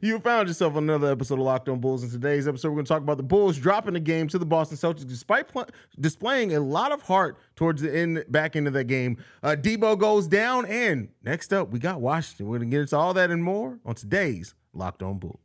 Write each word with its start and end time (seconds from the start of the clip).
You 0.00 0.18
found 0.20 0.48
yourself 0.48 0.76
on 0.76 0.84
another 0.84 1.10
episode 1.10 1.34
of 1.34 1.40
Locked 1.40 1.68
On 1.68 1.80
Bulls. 1.80 2.04
In 2.04 2.10
today's 2.10 2.46
episode, 2.46 2.68
we're 2.68 2.76
going 2.76 2.84
to 2.84 2.88
talk 2.88 3.02
about 3.02 3.16
the 3.16 3.22
Bulls 3.22 3.58
dropping 3.58 3.94
the 3.94 4.00
game 4.00 4.28
to 4.28 4.38
the 4.38 4.46
Boston 4.46 4.76
Celtics, 4.76 5.06
despite 5.06 5.48
pl- 5.48 5.66
displaying 5.98 6.54
a 6.54 6.60
lot 6.60 6.92
of 6.92 7.02
heart 7.02 7.36
towards 7.56 7.82
the 7.82 7.94
end, 7.94 8.24
back 8.28 8.54
into 8.54 8.70
that 8.70 8.84
game. 8.84 9.16
Uh, 9.42 9.56
Debo 9.58 9.98
goes 9.98 10.28
down, 10.28 10.66
and 10.66 11.08
next 11.22 11.52
up, 11.52 11.70
we 11.70 11.78
got 11.78 12.00
Washington. 12.00 12.46
We're 12.46 12.58
going 12.58 12.70
to 12.70 12.74
get 12.76 12.80
into 12.82 12.96
all 12.96 13.14
that 13.14 13.30
and 13.30 13.42
more 13.42 13.78
on 13.84 13.94
today's 13.94 14.54
Locked 14.72 15.02
On 15.02 15.18
Bulls. 15.18 15.40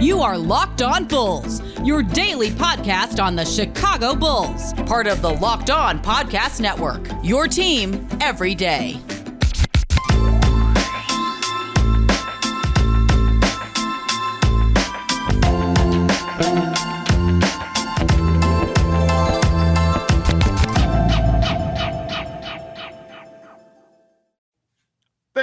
You 0.00 0.20
are 0.20 0.36
Locked 0.36 0.82
On 0.82 1.04
Bulls, 1.04 1.62
your 1.84 2.02
daily 2.02 2.50
podcast 2.50 3.22
on 3.22 3.36
the 3.36 3.44
Chicago 3.44 4.14
Bulls, 4.14 4.72
part 4.84 5.06
of 5.06 5.22
the 5.22 5.30
Locked 5.30 5.70
On 5.70 5.98
Podcast 6.00 6.60
Network. 6.60 7.06
Your 7.22 7.46
team 7.46 8.06
every 8.20 8.54
day. 8.54 9.00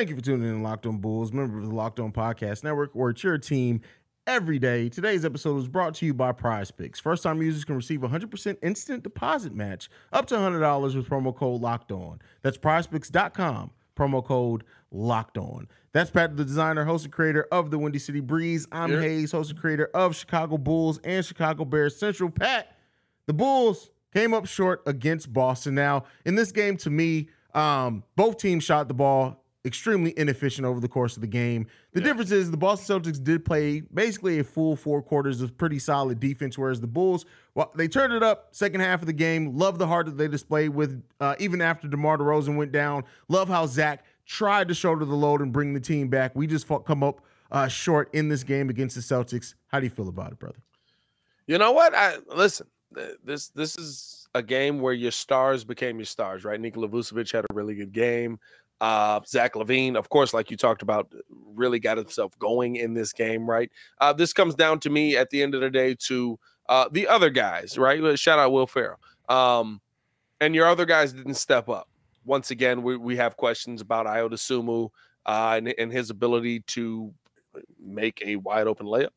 Thank 0.02 0.10
you 0.10 0.16
for 0.16 0.23
tuning 0.23 0.50
in 0.50 0.55
to 0.55 0.64
Locked 0.64 0.88
On 0.88 0.98
Bulls, 0.98 1.32
member 1.32 1.60
of 1.60 1.64
the 1.68 1.76
Locked 1.76 2.00
On 2.00 2.12
Podcast 2.12 2.64
Network, 2.64 2.96
where 2.96 3.12
it's 3.12 3.23
your 3.23 3.38
team 3.38 3.82
every 4.26 4.58
day. 4.58 4.90
Today's 4.90 5.23
episode 5.23 5.59
is 5.59 5.68
brought 5.68 5.94
to 5.94 6.08
you 6.08 6.14
by 6.16 6.32
Prize 6.32 6.72
Picks. 6.72 7.00
First 7.00 7.22
time 7.22 7.40
users 7.40 7.64
can 7.64 7.76
receive 7.76 8.00
100% 8.00 8.58
instant 8.64 9.04
deposit 9.04 9.54
match 9.54 9.92
up 10.12 10.26
to 10.26 10.36
$100 10.38 10.95
with 10.95 11.08
promo 11.08 11.36
code 11.36 11.62
Locked 11.62 11.92
On. 11.92 12.20
That's 12.42 12.58
prizepicks.com, 12.58 13.70
promo 13.95 14.26
code 14.26 14.64
Locked 14.90 15.38
On. 15.38 15.68
That's 15.92 16.09
Pat, 16.09 16.36
the 16.36 16.45
designer, 16.45 16.84
host, 16.84 17.06
and 17.06 17.14
creator 17.14 17.48
of 17.52 17.70
the 17.70 17.78
Windy 17.78 18.00
City 18.00 18.22
Breeze. 18.22 18.66
I'm 18.72 18.94
Yep. 18.94 19.02
Hayes, 19.04 19.31
host 19.31 19.52
and 19.52 19.59
creator 19.59 19.92
of 19.94 20.16
Chicago 20.16 20.58
Bulls 20.58 21.00
and 21.03 21.23
Chicago 21.23 21.64
Bears 21.64 21.95
Central. 21.95 22.31
Pat, 22.31 22.75
the 23.28 23.34
Bulls 23.34 23.92
came 24.16 24.34
up 24.34 24.47
short 24.47 24.81
against 24.88 25.31
Boston. 25.31 25.75
Now, 25.75 26.06
in 26.25 26.34
this 26.34 26.52
game, 26.52 26.75
to 26.78 26.90
me, 26.90 27.30
um, 27.53 28.03
both 28.16 28.38
teams 28.38 28.64
shot 28.64 28.88
the 28.88 28.95
ball 28.95 29.41
extremely 29.64 30.14
inefficient 30.17 30.66
over 30.66 30.80
the 30.80 30.88
course 30.88 31.16
of 31.16 31.22
the 31.22 31.28
game. 31.28 31.67
The 31.94 32.02
difference 32.02 32.31
is 32.31 32.50
the 32.50 32.58
Boston 32.58 33.02
Celtics 33.02 33.23
did 33.23 33.45
play 33.45 33.81
basically 33.94 34.40
a 34.40 34.44
full 34.44 34.76
four 34.76 35.02
quarters 35.02 35.42
of 35.42 35.56
pretty 35.58 35.78
solid 35.78 36.20
defense, 36.20 36.58
whereas 36.58 36.81
the 36.81 36.88
Bulls, 36.88 37.26
well, 37.53 37.72
they 37.76 37.88
turned 37.88 38.14
it 38.14 38.23
up 38.23 38.50
second 38.52 38.81
half 38.81 39.02
of 39.02 39.06
the 39.06 39.14
game. 39.14 39.56
Love 39.56 39.78
the 39.78 39.88
heart 39.88 40.08
that 40.08 40.18
they 40.18 40.28
displayed 40.28 40.70
with 40.70 41.03
uh, 41.20 41.36
even 41.40 41.62
after 41.62 41.88
DeMar 41.88 42.18
DeRozan 42.18 42.56
went 42.56 42.72
down. 42.72 43.03
Love 43.28 43.50
how 43.50 43.66
Zach 43.68 44.06
tried 44.26 44.68
to 44.70 44.73
shoulder 44.73 45.06
the 45.06 45.16
load 45.16 45.42
and 45.42 45.52
bring 45.53 45.73
the 45.73 45.80
team 45.80 46.08
back. 46.08 46.36
We 46.36 46.48
just 46.48 46.66
fought, 46.66 46.86
come 46.86 47.03
up 47.03 47.22
uh, 47.52 47.68
short 47.68 48.09
in 48.14 48.30
this 48.30 48.44
game 48.44 48.70
against 48.70 48.96
the 48.96 49.02
Celtics. 49.02 49.53
How 49.68 49.80
do 49.80 49.86
you 49.86 49.90
feel 49.90 50.08
about 50.08 50.31
it, 50.31 50.40
brother? 50.40 50.59
You 51.48 51.58
know 51.58 51.72
what? 51.72 51.94
I 51.94 52.18
listen. 52.34 52.68
This 53.23 53.50
this 53.50 53.78
is 53.78 54.28
a 54.34 54.44
game 54.44 54.80
where 54.80 54.94
your 54.94 55.12
stars 55.12 55.64
became 55.64 55.98
your 55.98 56.06
stars, 56.06 56.44
right? 56.44 56.59
Nikola 56.59 56.88
Vucevic 56.88 57.31
had 57.31 57.46
a 57.50 57.53
really 57.53 57.75
good 57.75 57.92
game. 57.92 58.40
Uh, 58.82 59.20
Zach 59.28 59.54
LaVine, 59.54 59.96
of 59.96 60.10
course, 60.10 60.34
like 60.34 60.50
you 60.50 60.58
talked 60.58 60.82
about, 60.82 61.14
really 61.54 61.80
got 61.80 61.98
himself 61.98 62.38
going 62.40 62.78
in 62.78 62.96
this 62.96 63.14
game, 63.14 63.48
right? 63.48 63.72
Uh, 64.00 64.12
this 64.12 64.34
comes 64.34 64.56
down 64.56 64.80
to 64.80 64.90
me 64.90 65.16
at 65.16 65.30
the 65.30 65.42
end 65.44 65.54
of 65.54 65.62
the 65.62 65.70
day 65.70 65.96
to 66.08 66.38
uh, 66.68 66.90
the 66.92 67.08
other 67.08 67.30
guys, 67.30 67.78
right? 67.78 68.18
Shout 68.18 68.40
out 68.40 68.52
Will 68.52 68.66
Ferrell. 68.66 69.00
Um, 69.30 69.82
and 70.40 70.56
your 70.56 70.68
other 70.68 70.86
guys 70.86 71.14
didn't 71.14 71.36
step 71.36 71.70
up. 71.70 71.88
Once 72.26 72.50
again, 72.50 72.82
we, 72.82 72.98
we 72.98 73.16
have 73.16 73.38
questions 73.38 73.82
about 73.82 74.08
Ayo 74.08 74.30
Dosunmu 74.30 74.90
uh, 75.28 75.54
and, 75.58 75.74
and 75.78 75.92
his 75.92 76.09
ability 76.09 76.62
to 76.62 77.14
make 77.80 78.22
a 78.26 78.36
wide 78.38 78.66
open 78.66 78.88
layup. 78.88 79.09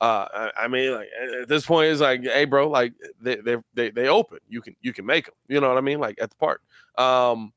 Uh, 0.00 0.26
I, 0.34 0.64
I 0.64 0.68
mean, 0.68 0.94
like 0.94 1.08
at 1.40 1.48
this 1.48 1.64
point, 1.64 1.92
it's 1.92 2.00
like, 2.00 2.24
hey, 2.24 2.44
bro, 2.44 2.68
like 2.68 2.92
they 3.20 3.36
they 3.36 3.56
they 3.74 3.90
they 3.90 4.08
open. 4.08 4.38
You 4.48 4.60
can 4.60 4.74
you 4.80 4.92
can 4.92 5.06
make 5.06 5.26
them. 5.26 5.34
You 5.46 5.60
know 5.60 5.68
what 5.68 5.78
I 5.78 5.80
mean? 5.80 6.00
Like 6.00 6.18
at 6.20 6.30
the 6.30 6.36
park. 6.36 6.60
Um, 6.98 7.52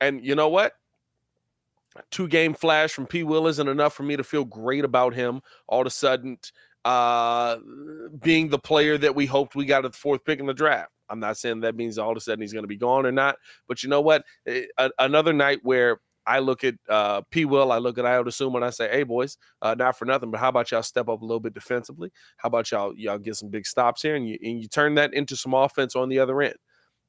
and 0.00 0.24
you 0.24 0.36
know 0.36 0.48
what? 0.48 0.74
Two 2.10 2.28
game 2.28 2.54
flash 2.54 2.92
from 2.92 3.06
P. 3.06 3.22
Will 3.22 3.46
isn't 3.46 3.68
enough 3.68 3.94
for 3.94 4.02
me 4.02 4.16
to 4.16 4.24
feel 4.24 4.44
great 4.44 4.84
about 4.84 5.14
him. 5.14 5.40
All 5.66 5.80
of 5.80 5.86
a 5.86 5.90
sudden, 5.90 6.38
uh, 6.84 7.56
being 8.20 8.48
the 8.48 8.58
player 8.58 8.98
that 8.98 9.14
we 9.14 9.26
hoped 9.26 9.54
we 9.56 9.64
got 9.64 9.84
at 9.84 9.92
the 9.92 9.98
fourth 9.98 10.24
pick 10.24 10.40
in 10.40 10.46
the 10.46 10.54
draft. 10.54 10.90
I'm 11.08 11.20
not 11.20 11.36
saying 11.38 11.60
that 11.60 11.76
means 11.76 11.98
all 11.98 12.10
of 12.10 12.16
a 12.16 12.20
sudden 12.20 12.40
he's 12.40 12.52
going 12.52 12.64
to 12.64 12.68
be 12.68 12.76
gone 12.76 13.06
or 13.06 13.12
not, 13.12 13.36
but 13.66 13.82
you 13.82 13.88
know 13.88 14.00
what? 14.00 14.24
Eh, 14.46 14.64
a- 14.76 14.90
another 14.98 15.32
night 15.32 15.60
where 15.62 16.00
I 16.26 16.40
look 16.40 16.62
at 16.62 16.74
uh, 16.90 17.22
P. 17.30 17.46
Will, 17.46 17.72
I 17.72 17.78
look 17.78 17.96
at 17.96 18.04
Ayo 18.04 18.24
Dosunmu, 18.24 18.56
and 18.56 18.64
I 18.64 18.70
say, 18.70 18.90
"Hey, 18.90 19.02
boys, 19.02 19.38
uh, 19.62 19.74
not 19.74 19.98
for 19.98 20.04
nothing, 20.04 20.30
but 20.30 20.40
how 20.40 20.50
about 20.50 20.70
y'all 20.70 20.82
step 20.82 21.08
up 21.08 21.22
a 21.22 21.24
little 21.24 21.40
bit 21.40 21.54
defensively? 21.54 22.12
How 22.36 22.48
about 22.48 22.70
y'all 22.70 22.94
y'all 22.96 23.18
get 23.18 23.36
some 23.36 23.48
big 23.48 23.66
stops 23.66 24.02
here, 24.02 24.14
and 24.14 24.28
you 24.28 24.38
and 24.42 24.60
you 24.60 24.68
turn 24.68 24.94
that 24.96 25.14
into 25.14 25.36
some 25.36 25.54
offense 25.54 25.96
on 25.96 26.10
the 26.10 26.18
other 26.18 26.40
end." 26.42 26.56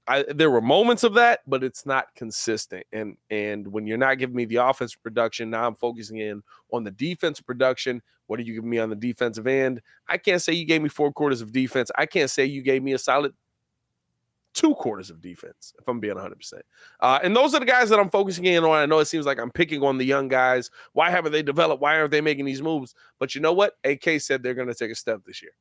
I, 0.10 0.26
there 0.28 0.50
were 0.50 0.60
moments 0.60 1.04
of 1.04 1.14
that, 1.14 1.42
but 1.46 1.64
it's 1.64 1.86
not 1.86 2.14
consistent. 2.16 2.84
And 2.92 3.16
and 3.30 3.68
when 3.68 3.86
you're 3.86 3.98
not 3.98 4.18
giving 4.18 4.36
me 4.36 4.46
the 4.46 4.56
offensive 4.56 5.02
production, 5.04 5.52
now 5.52 5.68
I'm 5.68 5.76
focusing 5.76 6.18
in 6.18 6.42
on 6.74 6.84
the 6.84 6.90
defensive 6.90 7.46
production. 7.46 8.02
What 8.26 8.40
are 8.40 8.44
you 8.44 8.56
giving 8.56 8.72
me 8.72 8.80
on 8.80 8.90
the 8.90 8.96
defensive 8.96 9.46
end? 9.46 9.82
I 10.08 10.18
can't 10.18 10.42
say 10.42 10.54
you 10.54 10.66
gave 10.66 10.82
me 10.82 10.90
four 10.90 11.14
quarters 11.14 11.42
of 11.42 11.52
defense. 11.52 11.92
I 11.96 12.08
can't 12.08 12.30
say 12.30 12.46
you 12.46 12.64
gave 12.64 12.82
me 12.82 12.94
a 12.94 12.98
solid 12.98 13.34
two 14.56 14.74
quarters 14.76 15.12
of 15.12 15.22
defense, 15.22 15.74
if 15.80 15.88
I'm 15.88 16.00
being 16.00 16.16
100%. 16.16 16.54
Uh, 17.00 17.20
and 17.24 17.36
those 17.36 17.54
are 17.54 17.60
the 17.60 17.68
guys 17.68 17.90
that 17.90 18.00
I'm 18.00 18.10
focusing 18.10 18.46
in 18.46 18.64
on. 18.64 18.72
I 18.72 18.88
know 18.88 18.98
it 18.98 19.06
seems 19.06 19.28
like 19.28 19.40
I'm 19.40 19.52
picking 19.52 19.84
on 19.84 20.00
the 20.00 20.06
young 20.06 20.28
guys. 20.28 20.72
Why 20.94 21.12
haven't 21.12 21.34
they 21.34 21.44
developed? 21.44 21.82
Why 21.82 22.00
aren't 22.00 22.12
they 22.12 22.22
making 22.22 22.46
these 22.46 22.62
moves? 22.62 22.96
But 23.20 23.36
you 23.36 23.42
know 23.42 23.54
what? 23.54 23.78
AK 23.84 24.20
said 24.20 24.42
they're 24.42 24.56
going 24.56 24.68
to 24.68 24.74
take 24.74 24.92
a 24.92 24.96
step 24.96 25.22
this 25.26 25.44
year. 25.44 25.52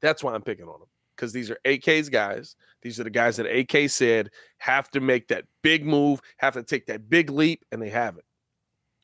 That's 0.00 0.22
why 0.22 0.34
I'm 0.34 0.42
picking 0.42 0.66
on 0.66 0.78
them 0.78 0.88
because 1.20 1.32
these 1.34 1.50
are 1.50 1.58
AK's 1.66 2.08
guys. 2.08 2.56
These 2.80 2.98
are 2.98 3.04
the 3.04 3.10
guys 3.10 3.36
that 3.36 3.44
AK 3.44 3.90
said 3.90 4.30
have 4.56 4.90
to 4.92 5.00
make 5.00 5.28
that 5.28 5.44
big 5.62 5.84
move, 5.84 6.20
have 6.38 6.54
to 6.54 6.62
take 6.62 6.86
that 6.86 7.10
big 7.10 7.28
leap, 7.28 7.62
and 7.70 7.82
they 7.82 7.90
haven't. 7.90 8.24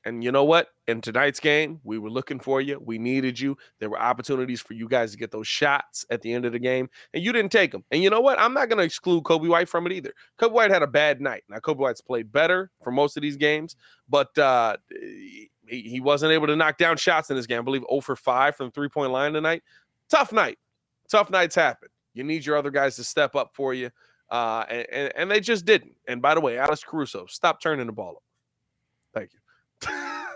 And 0.07 0.25
you 0.25 0.33
know 0.33 0.45
what? 0.45 0.69
In 0.87 1.01
tonight's 1.01 1.41
game, 1.41 1.81
we 1.83 1.99
were 1.99 2.09
looking 2.09 2.39
for 2.39 2.61
you. 2.61 2.81
We 2.83 2.97
needed 2.97 3.39
you. 3.39 3.59
There 3.81 3.91
were 3.91 4.01
opportunities 4.01 4.63
for 4.63 4.73
you 4.73 4.89
guys 4.89 5.11
to 5.11 5.19
get 5.19 5.33
those 5.33 5.49
shots 5.49 6.07
at 6.11 6.23
the 6.23 6.33
end 6.33 6.47
of 6.47 6.53
the 6.53 6.59
game, 6.59 6.89
and 7.13 7.23
you 7.23 7.33
didn't 7.33 7.53
take 7.53 7.73
them. 7.73 7.85
And 7.91 8.03
you 8.03 8.09
know 8.09 8.21
what? 8.21 8.39
I'm 8.39 8.55
not 8.55 8.71
going 8.71 8.79
to 8.79 8.85
exclude 8.85 9.25
Coby 9.25 9.49
White 9.49 9.69
from 9.69 9.85
it 9.85 9.93
either. 9.93 10.13
Coby 10.41 10.53
White 10.53 10.71
had 10.71 10.83
a 10.83 10.87
bad 10.87 11.21
night. 11.21 11.43
Now, 11.51 11.59
Coby 11.59 11.79
White's 11.79 12.01
played 12.01 12.33
better 12.33 12.71
for 12.83 12.93
most 12.93 13.17
of 13.19 13.23
these 13.23 13.37
games, 13.37 13.77
but 14.09 14.37
uh, 14.39 14.77
he, 14.89 15.51
he 15.67 16.01
wasn't 16.01 16.33
able 16.33 16.47
to 16.47 16.57
knock 16.57 16.79
down 16.79 16.97
shots 16.97 17.29
in 17.29 17.37
this 17.37 17.47
game. 17.47 17.59
I 17.59 17.63
believe 17.63 17.85
0 17.91 18.01
for 18.01 18.17
5 18.17 18.57
from 18.57 18.69
the 18.69 18.73
three 18.73 18.89
point 18.89 19.13
line 19.13 19.35
tonight. 19.35 19.63
Tough 20.09 20.33
night. 20.33 20.59
Tough 21.11 21.31
nights 21.31 21.55
happen. 21.55 21.89
You 22.17 22.25
need 22.25 22.45
your 22.45 22.57
other 22.57 22.71
guys 22.71 22.97
to 22.97 23.05
step 23.05 23.37
up 23.37 23.55
for 23.55 23.75
you. 23.75 23.91
Uh, 24.31 24.65
and, 24.69 24.87
and, 24.91 25.13
and 25.17 25.31
they 25.31 25.41
just 25.41 25.65
didn't. 25.65 25.93
And 26.09 26.21
by 26.21 26.35
the 26.35 26.41
way, 26.41 26.59
Alex 26.59 26.83
Caruso, 26.83 27.27
stop 27.27 27.61
turning 27.61 27.87
the 27.87 27.93
ball 27.93 28.17
up. 28.17 28.23
Thank 29.15 29.31
you. 29.33 29.89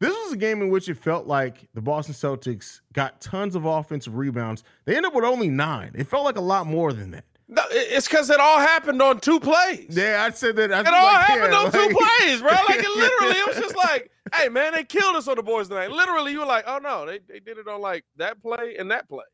This 0.00 0.14
was 0.14 0.32
a 0.32 0.36
game 0.38 0.62
in 0.62 0.70
which 0.70 0.88
it 0.88 0.96
felt 0.96 1.26
like 1.26 1.68
the 1.74 1.82
Boston 1.82 2.14
Celtics 2.14 2.80
got 2.94 3.20
tons 3.20 3.54
of 3.54 3.66
offensive 3.66 4.16
rebounds. 4.16 4.64
They 4.86 4.96
ended 4.96 5.10
up 5.10 5.14
with 5.14 5.26
only 5.26 5.50
nine. 5.50 5.92
It 5.94 6.06
felt 6.06 6.24
like 6.24 6.38
a 6.38 6.40
lot 6.40 6.66
more 6.66 6.94
than 6.94 7.10
that. 7.10 7.24
No, 7.48 7.62
it's 7.70 8.08
because 8.08 8.30
it 8.30 8.40
all 8.40 8.60
happened 8.60 9.02
on 9.02 9.20
two 9.20 9.38
plays. 9.38 9.88
Yeah, 9.90 10.24
I 10.26 10.30
said 10.30 10.56
that. 10.56 10.72
I 10.72 10.80
It 10.80 10.86
all 10.86 11.04
like, 11.04 11.26
happened 11.26 11.52
yeah, 11.52 11.58
on 11.58 11.72
two 11.72 11.78
plays, 12.20 12.40
bro. 12.40 12.50
Like 12.50 12.78
it 12.78 12.88
literally, 12.96 13.36
it 13.36 13.46
was 13.46 13.56
just 13.58 13.76
like, 13.76 14.10
hey 14.34 14.48
man, 14.48 14.72
they 14.72 14.84
killed 14.84 15.16
us 15.16 15.28
on 15.28 15.36
the 15.36 15.42
boys 15.42 15.68
tonight. 15.68 15.90
Literally, 15.90 16.32
you 16.32 16.38
were 16.38 16.46
like, 16.46 16.64
oh 16.66 16.78
no, 16.78 17.04
they, 17.04 17.18
they 17.28 17.40
did 17.40 17.58
it 17.58 17.68
on 17.68 17.82
like 17.82 18.04
that 18.16 18.40
play 18.40 18.76
and 18.78 18.90
that 18.90 19.06
play. 19.06 19.24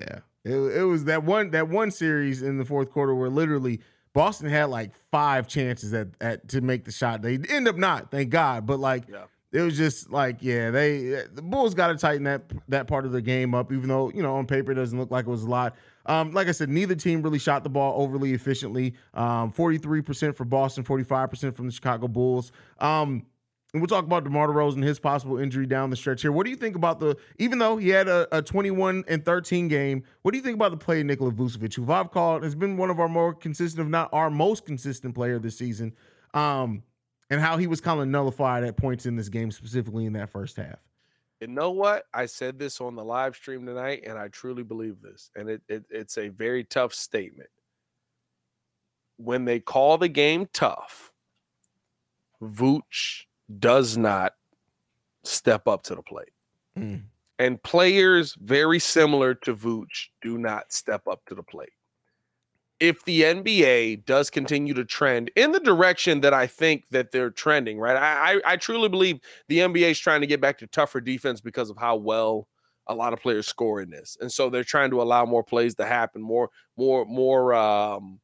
Yeah, 0.00 0.18
it, 0.44 0.56
it 0.78 0.82
was 0.84 1.04
that 1.04 1.24
one 1.24 1.50
that 1.50 1.68
one 1.68 1.90
series 1.90 2.42
in 2.42 2.58
the 2.58 2.64
fourth 2.64 2.90
quarter 2.90 3.14
where 3.14 3.28
literally 3.30 3.80
Boston 4.12 4.48
had 4.48 4.64
like 4.70 4.92
five 5.12 5.46
chances 5.46 5.92
at, 5.94 6.08
at 6.20 6.48
to 6.48 6.60
make 6.60 6.84
the 6.84 6.92
shot. 6.92 7.22
They 7.22 7.38
end 7.48 7.68
up 7.68 7.76
not, 7.76 8.10
thank 8.10 8.30
God. 8.30 8.66
But 8.66 8.80
like 8.80 9.04
Yeah. 9.08 9.24
it 9.52 9.60
was 9.60 9.76
just 9.76 10.10
like 10.10 10.38
yeah, 10.40 10.70
they 10.70 11.24
the 11.32 11.42
Bulls 11.42 11.74
got 11.74 11.88
to 11.88 11.96
tighten 11.96 12.24
that 12.24 12.42
that 12.68 12.86
part 12.86 13.04
of 13.04 13.12
the 13.12 13.22
game 13.22 13.54
up. 13.54 13.72
Even 13.72 13.88
though 13.88 14.10
you 14.10 14.22
know 14.22 14.36
on 14.36 14.46
paper 14.46 14.72
it 14.72 14.76
doesn't 14.76 14.98
look 14.98 15.10
like 15.10 15.26
it 15.26 15.30
was 15.30 15.42
a 15.44 15.48
lot. 15.48 15.76
Um, 16.06 16.32
like 16.32 16.48
I 16.48 16.52
said, 16.52 16.70
neither 16.70 16.94
team 16.94 17.20
really 17.22 17.38
shot 17.38 17.62
the 17.62 17.68
ball 17.70 18.02
overly 18.02 18.32
efficiently. 18.32 18.94
Um, 19.12 19.52
43% 19.52 20.34
for 20.34 20.44
Boston, 20.46 20.82
45% 20.82 21.54
from 21.54 21.66
the 21.66 21.72
Chicago 21.72 22.08
Bulls. 22.08 22.52
Um, 22.78 23.26
and 23.72 23.80
we'll 23.80 23.88
talk 23.88 24.04
about 24.04 24.24
DeMar 24.24 24.48
DeRozan 24.48 24.76
and 24.76 24.84
his 24.84 24.98
possible 24.98 25.38
injury 25.38 25.66
down 25.66 25.90
the 25.90 25.96
stretch 25.96 26.22
here. 26.22 26.32
What 26.32 26.44
do 26.44 26.50
you 26.50 26.56
think 26.56 26.74
about 26.74 26.98
the, 26.98 27.16
even 27.38 27.58
though 27.58 27.76
he 27.76 27.90
had 27.90 28.08
a, 28.08 28.26
a 28.36 28.42
21 28.42 29.04
and 29.06 29.24
13 29.24 29.68
game, 29.68 30.02
what 30.22 30.32
do 30.32 30.38
you 30.38 30.42
think 30.42 30.56
about 30.56 30.72
the 30.72 30.76
play 30.76 31.00
of 31.00 31.06
Nikola 31.06 31.32
Vucevic, 31.32 31.74
who 31.74 31.90
I've 31.90 32.10
called 32.10 32.42
has 32.42 32.54
been 32.54 32.76
one 32.76 32.90
of 32.90 32.98
our 32.98 33.08
more 33.08 33.32
consistent, 33.34 33.86
if 33.86 33.90
not 33.90 34.08
our 34.12 34.30
most 34.30 34.66
consistent 34.66 35.14
player 35.14 35.38
this 35.38 35.56
season, 35.56 35.94
um, 36.34 36.82
and 37.30 37.40
how 37.40 37.56
he 37.56 37.66
was 37.66 37.80
kind 37.80 38.00
of 38.00 38.08
nullified 38.08 38.64
at 38.64 38.76
points 38.76 39.06
in 39.06 39.14
this 39.14 39.28
game, 39.28 39.50
specifically 39.52 40.04
in 40.04 40.14
that 40.14 40.30
first 40.30 40.56
half? 40.56 40.78
You 41.40 41.46
know 41.46 41.70
what? 41.70 42.04
I 42.12 42.26
said 42.26 42.58
this 42.58 42.80
on 42.80 42.96
the 42.96 43.04
live 43.04 43.34
stream 43.34 43.64
tonight, 43.64 44.02
and 44.04 44.18
I 44.18 44.28
truly 44.28 44.62
believe 44.62 45.00
this. 45.00 45.30
And 45.36 45.48
it, 45.48 45.62
it 45.68 45.84
it's 45.88 46.18
a 46.18 46.28
very 46.28 46.64
tough 46.64 46.92
statement. 46.92 47.48
When 49.16 49.44
they 49.44 49.60
call 49.60 49.96
the 49.96 50.08
game 50.08 50.48
tough, 50.52 51.12
Vooch 52.42 53.24
does 53.58 53.96
not 53.96 54.34
step 55.22 55.66
up 55.66 55.82
to 55.84 55.94
the 55.94 56.02
plate. 56.02 56.32
Mm. 56.78 57.02
And 57.38 57.62
players 57.62 58.36
very 58.40 58.78
similar 58.78 59.34
to 59.34 59.54
Vooch 59.54 60.08
do 60.20 60.38
not 60.38 60.72
step 60.72 61.06
up 61.08 61.24
to 61.26 61.34
the 61.34 61.42
plate. 61.42 61.70
If 62.78 63.04
the 63.04 63.22
NBA 63.22 64.06
does 64.06 64.30
continue 64.30 64.72
to 64.74 64.84
trend 64.84 65.30
in 65.36 65.52
the 65.52 65.60
direction 65.60 66.20
that 66.22 66.32
I 66.32 66.46
think 66.46 66.84
that 66.90 67.12
they're 67.12 67.30
trending, 67.30 67.78
right? 67.78 67.96
I, 67.96 68.34
I, 68.34 68.52
I 68.52 68.56
truly 68.56 68.88
believe 68.88 69.20
the 69.48 69.58
NBA 69.58 69.90
is 69.90 69.98
trying 69.98 70.22
to 70.22 70.26
get 70.26 70.40
back 70.40 70.58
to 70.58 70.66
tougher 70.66 71.00
defense 71.00 71.40
because 71.40 71.68
of 71.68 71.76
how 71.76 71.96
well 71.96 72.48
a 72.86 72.94
lot 72.94 73.12
of 73.12 73.20
players 73.20 73.46
score 73.46 73.82
in 73.82 73.90
this. 73.90 74.16
And 74.20 74.32
so 74.32 74.48
they're 74.48 74.64
trying 74.64 74.90
to 74.90 75.02
allow 75.02 75.26
more 75.26 75.44
plays 75.44 75.74
to 75.76 75.84
happen, 75.84 76.22
more, 76.22 76.48
more, 76.76 77.04
more 77.04 77.54
um 77.54 78.20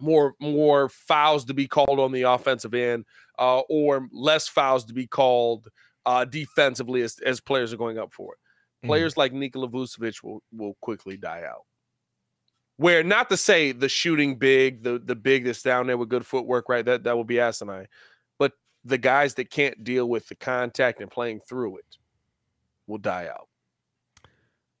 more 0.00 0.34
more 0.40 0.88
fouls 0.88 1.44
to 1.46 1.54
be 1.54 1.66
called 1.66 1.98
on 1.98 2.12
the 2.12 2.22
offensive 2.22 2.74
end, 2.74 3.04
uh, 3.38 3.60
or 3.68 4.08
less 4.12 4.48
fouls 4.48 4.84
to 4.86 4.94
be 4.94 5.06
called 5.06 5.68
uh, 6.06 6.24
defensively 6.24 7.02
as, 7.02 7.18
as 7.20 7.40
players 7.40 7.72
are 7.72 7.76
going 7.76 7.98
up 7.98 8.12
for 8.12 8.34
it. 8.34 8.38
Mhm. 8.86 8.88
Players 8.88 9.16
like 9.16 9.32
Nikola 9.32 9.68
Vucevic 9.68 10.22
will 10.22 10.42
will 10.52 10.74
quickly 10.80 11.16
die 11.16 11.44
out. 11.48 11.64
Where 12.76 13.02
not 13.02 13.28
to 13.30 13.36
say 13.36 13.72
the 13.72 13.88
shooting 13.88 14.36
big, 14.36 14.82
the 14.82 14.98
the 14.98 15.16
big 15.16 15.44
that's 15.44 15.62
down 15.62 15.86
there 15.86 15.98
with 15.98 16.08
good 16.08 16.24
footwork, 16.24 16.68
right? 16.68 16.84
That 16.84 17.04
that 17.04 17.16
will 17.16 17.24
be 17.24 17.40
asinine. 17.40 17.88
But 18.38 18.52
the 18.84 18.98
guys 18.98 19.34
that 19.34 19.50
can't 19.50 19.82
deal 19.82 20.08
with 20.08 20.28
the 20.28 20.36
contact 20.36 21.00
and 21.00 21.10
playing 21.10 21.40
through 21.40 21.78
it 21.78 21.96
will 22.86 22.98
die 22.98 23.26
out. 23.26 23.48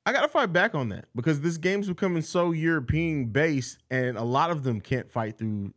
I 0.06 0.12
gotta 0.12 0.28
fight 0.28 0.52
back 0.52 0.74
on 0.74 0.88
that 0.88 1.06
because 1.14 1.40
this 1.40 1.58
game's 1.58 1.88
becoming 1.88 2.22
so 2.22 2.52
European 2.52 3.26
based, 3.26 3.78
and 3.90 4.16
a 4.16 4.24
lot 4.24 4.50
of 4.50 4.62
them 4.62 4.80
can't 4.80 5.10
fight 5.10 5.36
through 5.36 5.74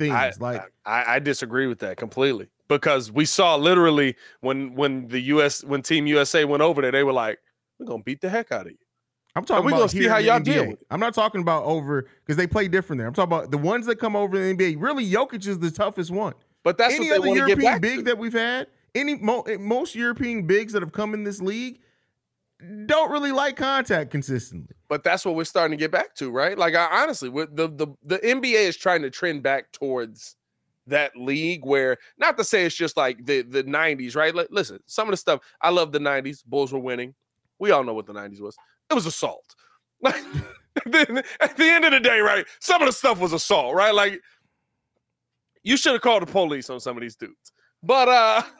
things 0.00 0.14
I, 0.14 0.32
like 0.40 0.62
I, 0.84 1.16
I 1.16 1.18
disagree 1.18 1.66
with 1.66 1.78
that 1.80 1.96
completely 1.96 2.48
because 2.68 3.12
we 3.12 3.24
saw 3.24 3.56
literally 3.56 4.16
when 4.40 4.74
when 4.74 5.08
the 5.08 5.20
US 5.34 5.62
when 5.62 5.82
Team 5.82 6.06
USA 6.06 6.44
went 6.44 6.62
over 6.62 6.80
there, 6.80 6.90
they 6.92 7.04
were 7.04 7.12
like, 7.12 7.38
"We're 7.78 7.86
gonna 7.86 8.02
beat 8.02 8.20
the 8.20 8.30
heck 8.30 8.50
out 8.50 8.66
of 8.66 8.72
you." 8.72 8.78
I'm 9.36 9.44
talking 9.44 9.66
we 9.66 9.72
about 9.72 9.78
gonna 9.78 9.88
see 9.90 10.06
how 10.06 10.18
y'all 10.18 10.40
deal 10.40 10.62
with 10.66 10.80
it. 10.80 10.86
I'm 10.90 11.00
not 11.00 11.14
talking 11.14 11.40
about 11.40 11.64
over 11.64 12.08
because 12.24 12.36
they 12.36 12.46
play 12.46 12.66
different 12.66 12.98
there. 12.98 13.06
I'm 13.06 13.14
talking 13.14 13.32
about 13.32 13.50
the 13.50 13.58
ones 13.58 13.86
that 13.86 13.96
come 13.96 14.16
over 14.16 14.40
in 14.40 14.56
the 14.56 14.74
NBA. 14.74 14.82
Really, 14.82 15.08
Jokic 15.08 15.46
is 15.46 15.58
the 15.58 15.70
toughest 15.70 16.10
one. 16.10 16.34
But 16.62 16.78
that's 16.78 16.94
any 16.94 17.10
other 17.10 17.22
they 17.22 17.28
want 17.28 17.38
get 17.46 17.58
European 17.58 17.80
big 17.80 17.96
to. 17.98 18.02
that 18.04 18.18
we've 18.18 18.32
had, 18.32 18.66
any 18.94 19.14
mo- 19.14 19.42
eh, 19.42 19.56
most 19.58 19.94
European 19.94 20.46
bigs 20.46 20.72
that 20.72 20.82
have 20.82 20.92
come 20.92 21.14
in 21.14 21.24
this 21.24 21.40
league 21.40 21.80
don't 22.86 23.10
really 23.10 23.32
like 23.32 23.56
contact 23.56 24.10
consistently. 24.10 24.74
But 24.88 25.04
that's 25.04 25.24
what 25.24 25.34
we're 25.34 25.44
starting 25.44 25.76
to 25.76 25.82
get 25.82 25.90
back 25.90 26.14
to, 26.16 26.30
right? 26.30 26.56
Like, 26.56 26.74
I 26.74 27.02
honestly, 27.02 27.28
with 27.28 27.54
the 27.54 27.68
the 27.68 27.88
the 28.04 28.18
NBA 28.18 28.68
is 28.68 28.76
trying 28.76 29.02
to 29.02 29.10
trend 29.10 29.42
back 29.42 29.72
towards 29.72 30.36
that 30.86 31.16
league 31.16 31.64
where, 31.64 31.98
not 32.18 32.36
to 32.38 32.44
say 32.44 32.64
it's 32.64 32.74
just 32.74 32.96
like 32.96 33.24
the 33.24 33.42
the 33.42 33.64
'90s, 33.64 34.16
right? 34.16 34.34
Li- 34.34 34.46
listen, 34.50 34.80
some 34.86 35.08
of 35.08 35.12
the 35.12 35.16
stuff 35.16 35.40
I 35.62 35.70
love 35.70 35.92
the 35.92 35.98
'90s. 35.98 36.44
Bulls 36.44 36.72
were 36.72 36.78
winning. 36.80 37.14
We 37.58 37.70
all 37.70 37.84
know 37.84 37.94
what 37.94 38.06
the 38.06 38.14
'90s 38.14 38.40
was. 38.40 38.56
It 38.90 38.94
was 38.94 39.06
assault. 39.06 39.54
Like, 40.86 40.94
at 41.40 41.56
the 41.56 41.64
end 41.64 41.84
of 41.84 41.90
the 41.90 42.00
day, 42.00 42.20
right? 42.20 42.46
Some 42.60 42.80
of 42.80 42.86
the 42.86 42.92
stuff 42.92 43.18
was 43.18 43.32
assault, 43.32 43.74
right? 43.74 43.92
Like, 43.92 44.20
you 45.62 45.76
should 45.76 45.92
have 45.92 46.00
called 46.00 46.22
the 46.22 46.30
police 46.30 46.70
on 46.70 46.80
some 46.80 46.96
of 46.96 47.02
these 47.02 47.16
dudes. 47.16 47.52
But 47.82 48.08
uh 48.08 48.42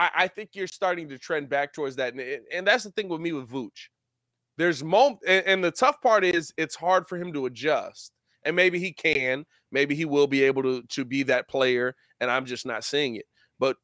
I, 0.00 0.10
I 0.24 0.28
think 0.28 0.50
you're 0.54 0.66
starting 0.66 1.08
to 1.10 1.18
trend 1.18 1.48
back 1.48 1.72
towards 1.74 1.96
that. 1.96 2.14
And, 2.14 2.20
and 2.52 2.66
that's 2.66 2.84
the 2.84 2.90
thing 2.92 3.08
with 3.08 3.20
me 3.20 3.32
with 3.32 3.48
Vooch. 3.50 3.88
There's 4.56 4.82
moment 4.82 5.20
and, 5.26 5.44
and 5.46 5.64
the 5.64 5.70
tough 5.70 6.00
part 6.00 6.24
is 6.24 6.52
it's 6.56 6.74
hard 6.74 7.06
for 7.06 7.16
him 7.18 7.32
to 7.34 7.46
adjust. 7.46 8.12
And 8.44 8.56
maybe 8.56 8.78
he 8.78 8.92
can, 8.92 9.44
maybe 9.70 9.94
he 9.94 10.06
will 10.06 10.26
be 10.26 10.42
able 10.44 10.62
to 10.62 10.82
to 10.82 11.04
be 11.04 11.22
that 11.24 11.46
player, 11.48 11.94
and 12.20 12.30
I'm 12.30 12.46
just 12.46 12.64
not 12.64 12.84
seeing 12.84 13.16
it. 13.16 13.26
But 13.58 13.76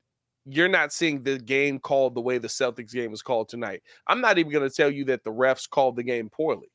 you're 0.46 0.68
not 0.68 0.92
seeing 0.94 1.22
the 1.22 1.38
game 1.38 1.78
called 1.78 2.14
the 2.14 2.22
way 2.22 2.38
the 2.38 2.48
Celtics 2.48 2.92
game 2.92 3.12
is 3.12 3.20
called 3.20 3.50
tonight. 3.50 3.82
I'm 4.06 4.22
not 4.22 4.38
even 4.38 4.50
going 4.50 4.66
to 4.68 4.74
tell 4.74 4.90
you 4.90 5.04
that 5.06 5.24
the 5.24 5.30
refs 5.32 5.68
called 5.68 5.96
the 5.96 6.02
game 6.02 6.30
poorly. 6.30 6.70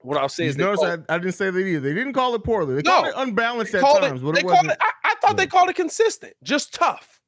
What 0.00 0.18
I'll 0.18 0.28
say 0.28 0.44
You 0.44 0.50
is 0.50 0.58
notice 0.58 0.80
called- 0.80 1.04
I, 1.08 1.14
I 1.14 1.18
didn't 1.18 1.34
say 1.34 1.48
that 1.48 1.58
either. 1.58 1.80
They 1.80 1.94
didn't 1.94 2.12
call 2.12 2.34
it 2.34 2.44
poorly. 2.44 2.74
They 2.74 2.82
No, 2.82 2.90
called 2.90 3.06
it 3.06 3.14
unbalanced 3.16 3.74
at 3.74 3.80
times, 3.80 4.20
it, 4.20 4.24
but 4.24 4.34
they 4.34 4.40
it 4.40 4.42
called 4.42 4.66
wasn't. 4.66 4.72
it, 4.72 4.78
I, 4.80 4.90
I 5.04 5.14
thought 5.22 5.36
they 5.38 5.46
called 5.46 5.70
it 5.70 5.76
consistent, 5.76 6.34
just 6.42 6.74
tough. 6.74 7.20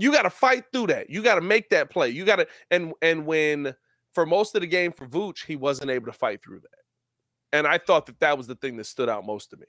You 0.00 0.12
got 0.12 0.22
to 0.22 0.30
fight 0.30 0.64
through 0.72 0.88
that. 0.88 1.10
You 1.10 1.22
got 1.22 1.34
to 1.36 1.40
make 1.40 1.70
that 1.70 1.90
play. 1.90 2.08
You 2.08 2.24
got 2.24 2.36
to 2.36 2.46
and 2.70 2.92
and 3.02 3.26
when 3.26 3.74
for 4.12 4.26
most 4.26 4.54
of 4.54 4.62
the 4.62 4.66
game 4.66 4.92
for 4.92 5.06
Vooch, 5.06 5.44
he 5.46 5.56
wasn't 5.56 5.90
able 5.90 6.06
to 6.06 6.12
fight 6.12 6.42
through 6.42 6.60
that. 6.60 6.68
And 7.52 7.66
I 7.66 7.78
thought 7.78 8.06
that 8.06 8.20
that 8.20 8.36
was 8.36 8.46
the 8.46 8.54
thing 8.54 8.76
that 8.76 8.86
stood 8.86 9.08
out 9.08 9.26
most 9.26 9.50
to 9.50 9.56
me. 9.56 9.66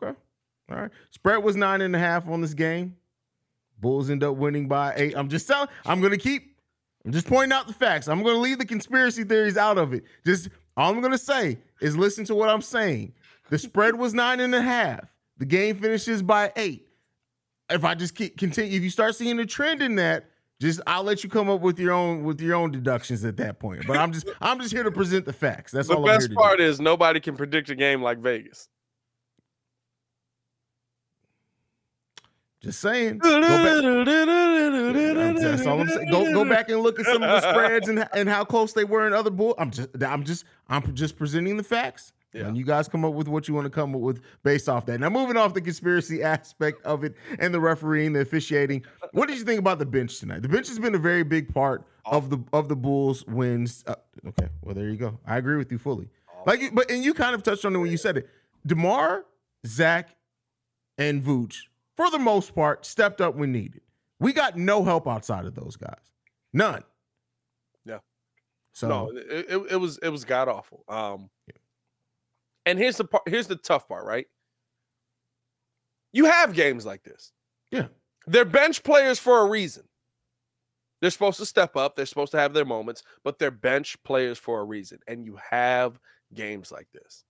Okay. 0.00 0.16
All 0.70 0.76
right. 0.76 0.90
Spread 1.10 1.42
was 1.42 1.56
nine 1.56 1.80
and 1.80 1.94
a 1.96 1.98
half 1.98 2.28
on 2.28 2.40
this 2.40 2.54
game. 2.54 2.96
Bulls 3.80 4.10
end 4.10 4.22
up 4.22 4.36
winning 4.36 4.68
by 4.68 4.94
eight. 4.96 5.16
I'm 5.16 5.28
just 5.28 5.46
telling. 5.46 5.68
I'm 5.86 6.00
gonna 6.00 6.18
keep. 6.18 6.56
I'm 7.04 7.12
just 7.12 7.26
pointing 7.26 7.52
out 7.52 7.66
the 7.66 7.72
facts. 7.72 8.08
I'm 8.08 8.22
gonna 8.22 8.38
leave 8.38 8.58
the 8.58 8.66
conspiracy 8.66 9.24
theories 9.24 9.56
out 9.56 9.78
of 9.78 9.92
it. 9.92 10.04
Just 10.26 10.48
all 10.76 10.92
I'm 10.92 11.00
gonna 11.00 11.18
say 11.18 11.58
is 11.80 11.96
listen 11.96 12.24
to 12.26 12.34
what 12.34 12.48
I'm 12.48 12.62
saying. 12.62 13.14
The 13.50 13.58
spread 13.58 13.94
was 13.94 14.14
nine 14.14 14.40
and 14.40 14.54
a 14.54 14.60
half. 14.60 15.08
The 15.38 15.44
game 15.44 15.76
finishes 15.76 16.22
by 16.22 16.52
eight. 16.56 16.87
If 17.70 17.84
I 17.84 17.94
just 17.94 18.14
keep 18.14 18.36
continue, 18.36 18.76
if 18.76 18.82
you 18.82 18.90
start 18.90 19.14
seeing 19.14 19.38
a 19.38 19.46
trend 19.46 19.82
in 19.82 19.96
that, 19.96 20.30
just 20.60 20.80
I'll 20.86 21.04
let 21.04 21.22
you 21.22 21.30
come 21.30 21.48
up 21.48 21.60
with 21.60 21.78
your 21.78 21.92
own 21.92 22.24
with 22.24 22.40
your 22.40 22.56
own 22.56 22.70
deductions 22.70 23.24
at 23.24 23.36
that 23.36 23.58
point. 23.58 23.86
But 23.86 23.96
I'm 23.96 24.12
just 24.12 24.28
I'm 24.40 24.58
just 24.58 24.72
here 24.72 24.82
to 24.82 24.90
present 24.90 25.24
the 25.24 25.32
facts. 25.32 25.72
That's 25.72 25.88
the 25.88 25.94
all 25.94 26.08
I'm 26.08 26.20
here 26.20 26.28
best 26.28 26.34
part 26.34 26.58
do. 26.58 26.64
is 26.64 26.80
nobody 26.80 27.20
can 27.20 27.36
predict 27.36 27.70
a 27.70 27.74
game 27.74 28.02
like 28.02 28.18
Vegas. 28.18 28.68
Just 32.60 32.80
saying. 32.80 33.18
Go 33.18 33.40
back. 33.40 33.82
That's 35.40 35.64
all 35.66 35.80
I'm 35.80 35.88
saying. 35.88 36.10
Go 36.10 36.32
go 36.32 36.44
back 36.44 36.68
and 36.70 36.80
look 36.80 36.98
at 36.98 37.06
some 37.06 37.22
of 37.22 37.30
the 37.30 37.40
spreads 37.52 37.88
and 37.88 38.08
and 38.12 38.28
how 38.28 38.44
close 38.44 38.72
they 38.72 38.84
were 38.84 39.06
in 39.06 39.12
other 39.12 39.30
bull. 39.30 39.54
I'm 39.58 39.70
just 39.70 39.90
I'm 40.02 40.24
just 40.24 40.44
I'm 40.68 40.94
just 40.94 41.16
presenting 41.16 41.56
the 41.56 41.62
facts. 41.62 42.12
Yeah. 42.34 42.46
And 42.46 42.56
you 42.58 42.64
guys 42.64 42.88
come 42.88 43.04
up 43.06 43.14
with 43.14 43.26
what 43.26 43.48
you 43.48 43.54
want 43.54 43.64
to 43.64 43.70
come 43.70 43.94
up 43.94 44.00
with 44.02 44.20
based 44.42 44.68
off 44.68 44.84
that. 44.86 45.00
Now 45.00 45.08
moving 45.08 45.36
off 45.38 45.54
the 45.54 45.60
conspiracy 45.62 46.22
aspect 46.34 46.84
of 46.84 47.02
it 47.02 47.14
and 47.38 47.54
the 47.54 47.60
refereeing, 47.60 48.12
the 48.12 48.20
officiating. 48.20 48.84
What 49.12 49.28
did 49.28 49.38
you 49.38 49.44
think 49.44 49.58
about 49.58 49.78
the 49.78 49.86
bench 49.86 50.18
tonight? 50.20 50.42
The 50.42 50.48
bench 50.48 50.68
has 50.68 50.78
been 50.78 50.94
a 50.94 50.98
very 50.98 51.22
big 51.22 51.52
part 51.52 51.84
of 52.04 52.28
the 52.30 52.38
of 52.52 52.68
the 52.68 52.76
Bulls 52.76 53.24
wins. 53.26 53.82
Uh, 53.86 53.94
okay, 54.26 54.48
well 54.62 54.74
there 54.74 54.88
you 54.90 54.96
go. 54.96 55.18
I 55.26 55.38
agree 55.38 55.56
with 55.56 55.72
you 55.72 55.78
fully. 55.78 56.08
Like, 56.46 56.60
you- 56.60 56.70
but 56.70 56.90
and 56.90 57.02
you 57.02 57.14
kind 57.14 57.34
of 57.34 57.42
touched 57.42 57.64
on 57.64 57.74
it 57.74 57.78
when 57.78 57.90
you 57.90 57.96
said 57.96 58.16
it. 58.18 58.28
Demar, 58.66 59.24
Zach, 59.66 60.14
and 60.98 61.22
Vooch, 61.22 61.56
for 61.96 62.10
the 62.10 62.18
most 62.18 62.54
part, 62.54 62.84
stepped 62.84 63.20
up 63.22 63.36
when 63.36 63.52
needed. 63.52 63.80
We 64.20 64.32
got 64.34 64.56
no 64.56 64.84
help 64.84 65.06
outside 65.08 65.46
of 65.46 65.54
those 65.54 65.76
guys. 65.76 65.94
None. 66.52 66.82
Yeah. 67.86 67.98
So 68.74 68.88
No, 68.88 69.10
it, 69.16 69.46
it, 69.48 69.62
it 69.72 69.76
was 69.76 69.98
it 70.02 70.08
was 70.10 70.24
god 70.24 70.48
awful. 70.48 70.84
Um, 70.88 71.30
and 72.68 72.78
here's 72.78 72.98
the 72.98 73.04
part. 73.04 73.22
Here's 73.26 73.46
the 73.46 73.56
tough 73.56 73.88
part, 73.88 74.04
right? 74.04 74.26
You 76.12 76.26
have 76.26 76.52
games 76.52 76.84
like 76.84 77.02
this. 77.02 77.32
Yeah. 77.70 77.86
they're 78.26 78.44
bench 78.44 78.82
players 78.82 79.18
for 79.18 79.40
a 79.40 79.46
reason. 79.46 79.84
They're 81.00 81.10
supposed 81.10 81.38
to 81.38 81.46
step 81.46 81.76
up. 81.76 81.96
They're 81.96 82.06
supposed 82.06 82.32
to 82.32 82.38
have 82.38 82.52
their 82.52 82.64
moments, 82.64 83.02
but 83.24 83.38
they're 83.38 83.50
bench 83.50 83.96
players 84.04 84.36
for 84.38 84.60
a 84.60 84.64
reason. 84.64 84.98
And 85.06 85.24
you 85.24 85.38
have 85.50 85.98
games 86.34 86.70
like 86.70 86.88
this. 86.92 87.24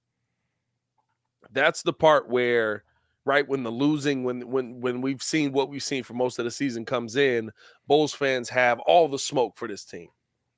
That's 1.52 1.82
the 1.82 1.92
part 1.92 2.28
where, 2.28 2.82
right 3.24 3.46
when 3.46 3.62
the 3.62 3.70
losing, 3.70 4.24
when 4.24 4.48
when 4.50 4.80
when 4.80 5.00
we've 5.00 5.22
seen 5.22 5.52
what 5.52 5.68
we've 5.68 5.82
seen 5.82 6.02
for 6.02 6.14
most 6.14 6.38
of 6.40 6.44
the 6.44 6.50
season 6.50 6.84
comes 6.84 7.14
in, 7.14 7.52
Bulls 7.86 8.12
fans 8.12 8.48
have 8.48 8.80
all 8.80 9.06
the 9.06 9.18
smoke 9.18 9.56
for 9.56 9.68
this 9.68 9.84
team. 9.84 10.08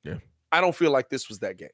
Yeah. 0.04 0.18
I 0.52 0.60
don't 0.62 0.75
feel 0.75 0.90
like 0.90 1.10
this 1.10 1.28
was 1.28 1.40
that 1.40 1.58
game. 1.58 1.68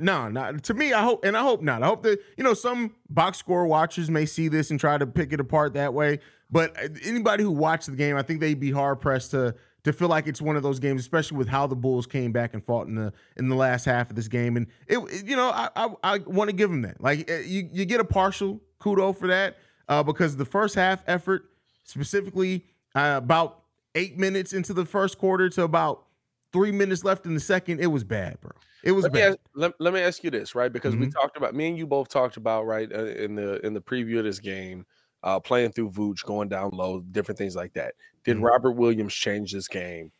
No, 0.00 0.28
not 0.28 0.62
to 0.64 0.74
me. 0.74 0.92
I 0.92 1.02
hope, 1.02 1.24
and 1.24 1.36
I 1.36 1.42
hope 1.42 1.62
not. 1.62 1.82
I 1.82 1.86
hope 1.86 2.02
that 2.02 2.18
you 2.36 2.44
know 2.44 2.54
some 2.54 2.94
box 3.08 3.38
score 3.38 3.66
watchers 3.66 4.10
may 4.10 4.26
see 4.26 4.48
this 4.48 4.70
and 4.70 4.78
try 4.78 4.98
to 4.98 5.06
pick 5.06 5.32
it 5.32 5.40
apart 5.40 5.74
that 5.74 5.94
way. 5.94 6.20
But 6.50 6.76
uh, 6.76 6.88
anybody 7.04 7.42
who 7.42 7.50
watched 7.50 7.86
the 7.86 7.96
game, 7.96 8.16
I 8.16 8.22
think 8.22 8.40
they'd 8.40 8.58
be 8.58 8.70
hard 8.70 9.00
pressed 9.00 9.30
to 9.32 9.54
to 9.84 9.92
feel 9.92 10.08
like 10.08 10.26
it's 10.26 10.42
one 10.42 10.56
of 10.56 10.62
those 10.62 10.78
games, 10.78 11.00
especially 11.00 11.38
with 11.38 11.48
how 11.48 11.66
the 11.66 11.76
Bulls 11.76 12.06
came 12.06 12.32
back 12.32 12.52
and 12.52 12.62
fought 12.62 12.86
in 12.86 12.94
the 12.94 13.12
in 13.36 13.48
the 13.48 13.54
last 13.54 13.84
half 13.84 14.10
of 14.10 14.16
this 14.16 14.28
game. 14.28 14.56
And 14.56 14.66
it, 14.86 15.24
you 15.26 15.36
know, 15.36 15.50
I 15.50 15.68
I, 15.76 15.88
I 16.02 16.18
want 16.18 16.50
to 16.50 16.56
give 16.56 16.70
them 16.70 16.82
that. 16.82 17.00
Like 17.00 17.30
uh, 17.30 17.36
you 17.36 17.68
you 17.72 17.84
get 17.84 18.00
a 18.00 18.04
partial 18.04 18.60
kudo 18.80 19.16
for 19.16 19.28
that 19.28 19.58
uh, 19.88 20.02
because 20.02 20.36
the 20.36 20.44
first 20.44 20.74
half 20.74 21.02
effort, 21.06 21.50
specifically 21.84 22.66
uh, 22.94 23.14
about 23.16 23.62
eight 23.94 24.18
minutes 24.18 24.52
into 24.52 24.72
the 24.72 24.84
first 24.84 25.18
quarter 25.18 25.48
to 25.50 25.62
about 25.62 26.04
three 26.52 26.72
minutes 26.72 27.04
left 27.04 27.26
in 27.26 27.34
the 27.34 27.40
second, 27.40 27.80
it 27.80 27.88
was 27.88 28.04
bad, 28.04 28.40
bro. 28.40 28.52
It 28.82 28.92
was 28.92 29.04
Let 29.04 29.12
me, 29.12 29.20
bad. 29.20 29.28
ask, 29.30 29.38
let, 29.54 29.72
let 29.80 29.92
me 29.94 30.00
ask 30.00 30.24
you 30.24 30.30
this, 30.30 30.54
right? 30.54 30.72
Because 30.72 30.96
we 30.96 31.06
Mhm. 31.06 31.12
talked 31.12 31.36
about 31.36 31.54
me 31.54 31.68
and 31.68 31.76
you 31.78 31.86
both 31.86 32.08
talked 32.08 32.36
about 32.36 32.66
right 32.66 32.90
uh, 32.92 33.06
in 33.06 33.34
the 33.34 33.64
in 33.64 33.74
the 33.74 33.80
preview 33.80 34.18
of 34.18 34.24
this 34.24 34.38
game, 34.40 34.86
uh, 35.22 35.38
playing 35.40 35.72
through 35.72 35.90
Vooch, 35.90 36.24
going 36.24 36.48
down 36.48 36.70
low, 36.72 37.00
different 37.00 37.38
things 37.38 37.54
like 37.56 37.72
that. 37.74 37.94
Did 38.24 38.38
Mhm. 38.38 38.42
Robert 38.44 38.72
Williams 38.72 39.14
change 39.14 39.52
this 39.52 39.68
game 39.68 40.12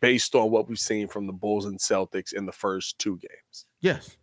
based 0.00 0.34
on 0.34 0.50
what 0.50 0.68
we've 0.68 0.78
seen 0.78 1.08
from 1.08 1.26
the 1.26 1.32
Bulls 1.32 1.64
and 1.64 1.78
Celtics 1.78 2.32
in 2.34 2.44
the 2.46 2.52
first 2.52 2.98
two 2.98 3.16
games? 3.18 3.66
Yes, 3.80 4.16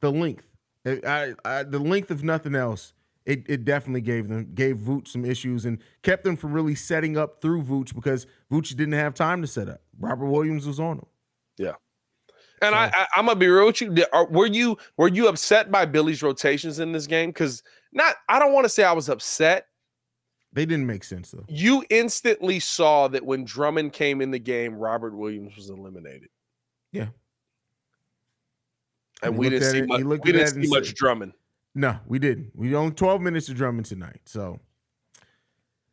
the 0.00 0.12
length. 0.12 0.46
I, 0.86 1.34
I 1.44 1.62
the 1.64 1.80
length 1.80 2.12
of 2.12 2.22
nothing 2.22 2.54
else 2.54 2.92
it, 3.24 3.42
it 3.48 3.64
definitely 3.64 4.02
gave 4.02 4.28
them 4.28 4.54
gave 4.54 4.76
Vooch 4.76 5.08
some 5.08 5.24
issues 5.24 5.64
and 5.64 5.82
kept 6.02 6.22
them 6.22 6.36
from 6.36 6.52
really 6.52 6.76
setting 6.76 7.16
up 7.16 7.42
through 7.42 7.64
Vooch 7.64 7.92
because 7.92 8.24
Vooch 8.52 8.68
didn't 8.76 8.92
have 8.92 9.14
time 9.14 9.42
to 9.42 9.48
set 9.48 9.68
up. 9.68 9.82
Robert 9.98 10.26
Williams 10.26 10.64
was 10.64 10.78
on 10.78 10.98
him. 10.98 11.06
Yeah. 11.58 11.72
And 12.62 12.74
I, 12.74 12.86
I, 12.86 13.18
am 13.18 13.26
gonna 13.26 13.38
be 13.38 13.48
real 13.48 13.66
with 13.66 13.80
you. 13.80 13.94
Were 14.30 14.46
you 14.46 14.78
were 14.96 15.08
you 15.08 15.28
upset 15.28 15.70
by 15.70 15.84
Billy's 15.84 16.22
rotations 16.22 16.78
in 16.78 16.92
this 16.92 17.06
game? 17.06 17.30
Because 17.30 17.62
not, 17.92 18.16
I 18.28 18.38
don't 18.38 18.52
want 18.52 18.64
to 18.64 18.68
say 18.68 18.84
I 18.84 18.92
was 18.92 19.08
upset. 19.08 19.66
They 20.52 20.64
didn't 20.64 20.86
make 20.86 21.04
sense 21.04 21.30
though. 21.30 21.44
You 21.48 21.84
instantly 21.90 22.60
saw 22.60 23.08
that 23.08 23.24
when 23.24 23.44
Drummond 23.44 23.92
came 23.92 24.22
in 24.22 24.30
the 24.30 24.38
game, 24.38 24.74
Robert 24.74 25.14
Williams 25.14 25.54
was 25.54 25.68
eliminated. 25.68 26.28
Yeah. 26.92 27.08
And 29.22 29.36
we 29.36 29.50
didn't 29.50 29.70
see 29.70 29.78
it, 29.78 29.88
much. 29.88 30.02
We 30.02 30.32
didn't 30.32 30.62
see 30.62 30.68
much 30.68 30.94
Drummond. 30.94 31.32
No, 31.74 31.98
we 32.06 32.18
didn't. 32.18 32.52
We 32.54 32.74
only 32.74 32.94
12 32.94 33.20
minutes 33.20 33.48
of 33.50 33.56
Drummond 33.56 33.86
tonight. 33.86 34.20
So 34.24 34.60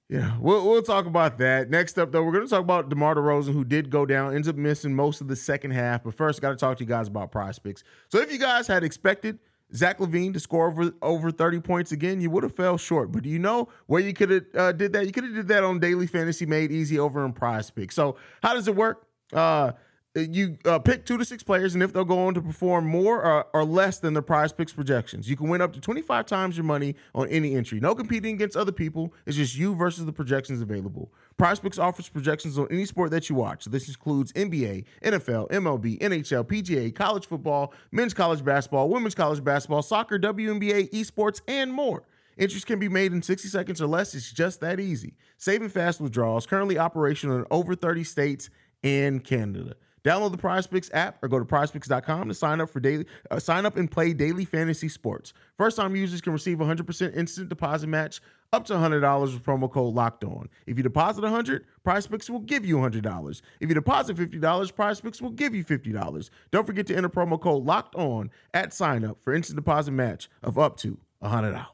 yeah, 0.10 0.38
we'll 0.40 0.68
we'll 0.68 0.82
talk 0.82 1.06
about 1.06 1.38
that. 1.40 1.70
Next 1.70 1.98
up, 1.98 2.12
though, 2.12 2.24
we're 2.24 2.34
going 2.34 2.44
to 2.44 2.50
talk 2.50 2.62
about 2.62 2.90
DeMar 2.90 3.16
DeRozan, 3.16 3.54
who 3.54 3.64
did 3.64 3.90
go 3.90 4.06
down, 4.06 4.36
ends 4.36 4.48
up 4.48 4.56
missing 4.56 4.94
most 4.94 5.22
of 5.22 5.28
the 5.28 5.36
second 5.36 5.72
half. 5.72 6.04
But 6.04 6.14
first, 6.14 6.42
got 6.42 6.50
to 6.50 6.56
talk 6.56 6.78
to 6.78 6.84
you 6.84 6.88
guys 6.88 7.08
about 7.08 7.32
PrizePicks. 7.32 7.84
So 8.10 8.20
if 8.20 8.32
you 8.32 8.38
guys 8.38 8.68
had 8.68 8.84
expected 8.84 9.40
Zach 9.74 10.00
LaVine 10.00 10.34
to 10.34 10.40
score 10.40 10.68
over 10.68 10.92
over 11.02 11.32
30 11.32 11.62
points 11.62 11.92
again, 11.92 12.22
you 12.22 12.30
would 12.30 12.44
have 12.44 12.56
fell 12.56 12.78
short. 12.78 13.12
But 13.12 13.24
do 13.24 13.30
you 13.30 13.40
know 13.40 13.70
where 13.88 14.02
you 14.02 14.14
could 14.14 14.30
have 14.30 14.44
uh, 14.56 14.72
did 14.74 14.94
that? 14.94 15.06
You 15.06 15.12
could 15.12 15.24
have 15.24 15.34
did 15.34 15.48
that 15.48 15.64
on 15.64 15.80
Daily 15.80 16.06
Fantasy 16.06 16.46
Made 16.46 16.72
Easy 16.72 17.00
over 17.00 17.26
in 17.26 17.34
PrizePicks. 17.34 17.94
So 17.94 18.18
how 18.44 18.54
does 18.54 18.68
it 18.68 18.76
work? 18.76 19.08
Uh, 19.32 19.72
you 20.16 20.58
uh, 20.66 20.78
pick 20.78 21.06
two 21.06 21.18
to 21.18 21.26
six 21.26 21.42
players, 21.42 21.74
and 21.74 21.82
if 21.82 21.92
they'll 21.92 22.06
go 22.06 22.28
on 22.28 22.36
to 22.36 22.42
perform 22.42 22.86
more 22.86 23.24
or, 23.24 23.48
or, 23.54 23.66
less 23.66 23.98
than 23.98 24.14
the 24.14 24.22
prize 24.22 24.54
picks 24.54 24.72
projections, 24.72 25.28
you 25.28 25.36
can 25.36 25.50
win 25.50 25.60
up 25.60 25.74
to 25.74 25.82
25 25.82 26.28
times 26.28 26.56
your 26.56 26.66
money 26.66 26.96
on 27.16 27.28
any 27.30 27.56
entry. 27.56 27.80
No 27.80 27.96
competing 27.96 28.36
against 28.36 28.56
other 28.56 28.72
people. 28.72 29.14
It's 29.26 29.38
just 29.38 29.58
you 29.58 29.74
versus 29.76 30.06
the 30.06 30.14
projections 30.14 30.62
available. 30.62 31.12
Prize 31.38 31.60
Picks 31.60 31.80
offers 31.80 32.10
projections 32.10 32.60
on 32.60 32.68
any 32.70 32.86
sport 32.86 33.10
that 33.10 33.28
you 33.28 33.36
watch. 33.36 33.66
This 33.66 33.88
includes 33.88 34.32
NBA, 34.34 34.86
NFL, 35.04 35.50
MLB, 35.50 36.00
NHL, 36.00 36.44
PGA, 36.44 36.94
college 36.94 37.26
football, 37.26 37.74
men's 37.92 38.14
college 38.14 38.46
basketball, 38.46 38.90
women's 38.90 39.16
college 39.16 39.44
basketball, 39.44 39.82
soccer, 39.82 40.20
WNBA, 40.20 40.92
esports, 40.92 41.42
and 41.48 41.74
more. 41.74 42.04
Entries 42.38 42.66
can 42.66 42.80
be 42.80 42.90
made 42.90 43.14
in 43.14 43.22
60 43.22 43.48
seconds 43.48 43.82
or 43.82 43.88
less. 43.88 44.14
It's 44.14 44.32
just 44.32 44.60
that 44.62 44.80
easy. 44.80 45.16
Saving 45.38 45.70
fast 45.70 46.00
withdrawals, 46.00 46.46
currently 46.46 46.78
operational 46.78 47.38
in 47.38 47.46
over 47.50 47.74
30 47.76 48.04
states 48.04 48.50
and 48.84 49.24
Canada. 49.24 49.76
Download 50.04 50.32
the 50.32 50.38
PrizePicks 50.38 50.90
app 50.94 51.24
or 51.24 51.30
go 51.30 51.40
to 51.40 51.46
PrizePicks.com 51.46 52.28
to 52.28 52.34
sign 52.34 52.60
up 52.60 52.70
for 52.70 52.80
daily. 52.80 53.06
Uh, 53.32 53.40
sign 53.40 53.66
up 53.66 53.78
and 53.78 53.90
play 53.90 54.14
daily 54.14 54.44
fantasy 54.46 54.90
sports. 54.90 55.34
First 55.58 55.78
time 55.78 55.96
users 55.96 56.20
can 56.22 56.34
receive 56.34 56.58
100% 56.58 57.16
instant 57.16 57.50
deposit 57.50 57.88
match 57.88 58.22
up 58.52 58.66
to 58.66 58.74
$100 58.74 59.34
with 59.34 59.44
promo 59.44 59.72
code 59.72 59.94
Locked 59.94 60.24
On. 60.24 60.48
If 60.68 60.78
you 60.78 60.84
deposit 60.84 61.24
100, 61.24 61.66
PrizePicks 61.86 62.30
will 62.30 62.40
give 62.40 62.66
you 62.66 62.78
$100. 62.78 63.42
If 63.60 63.70
you 63.70 63.76
deposit 63.76 64.18
$50, 64.18 64.40
PrizePicks 64.74 65.22
will 65.22 65.32
give 65.32 65.56
you 65.56 65.64
$50. 65.66 66.30
Don't 66.52 66.68
forget 66.68 66.86
to 66.88 66.96
enter 66.96 67.10
promo 67.10 67.40
code 67.40 67.64
Locked 67.64 67.96
On 67.96 68.30
at 68.54 68.74
sign 68.74 69.04
up 69.06 69.18
for 69.22 69.34
instant 69.34 69.56
deposit 69.56 69.92
match 69.92 70.30
of 70.44 70.60
up 70.60 70.78
to 70.78 71.00
$100. 71.24 71.56
All 71.56 71.66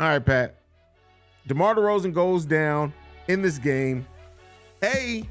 right, 0.00 0.18
Pat. 0.24 0.60
DeMar 1.46 1.76
DeRozan 1.76 2.12
goes 2.12 2.44
down 2.44 2.92
in 3.28 3.42
this 3.42 3.58
game. 3.58 4.06
A, 4.82 5.28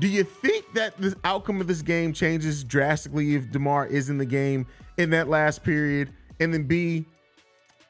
do 0.00 0.08
you 0.08 0.22
think 0.24 0.72
that 0.74 0.96
the 0.98 1.16
outcome 1.24 1.60
of 1.60 1.66
this 1.66 1.82
game 1.82 2.12
changes 2.12 2.62
drastically 2.62 3.34
if 3.34 3.50
DeMar 3.50 3.86
is 3.86 4.10
in 4.10 4.18
the 4.18 4.26
game 4.26 4.66
in 4.96 5.10
that 5.10 5.28
last 5.28 5.64
period? 5.64 6.10
And 6.40 6.54
then 6.54 6.64
B, 6.64 7.04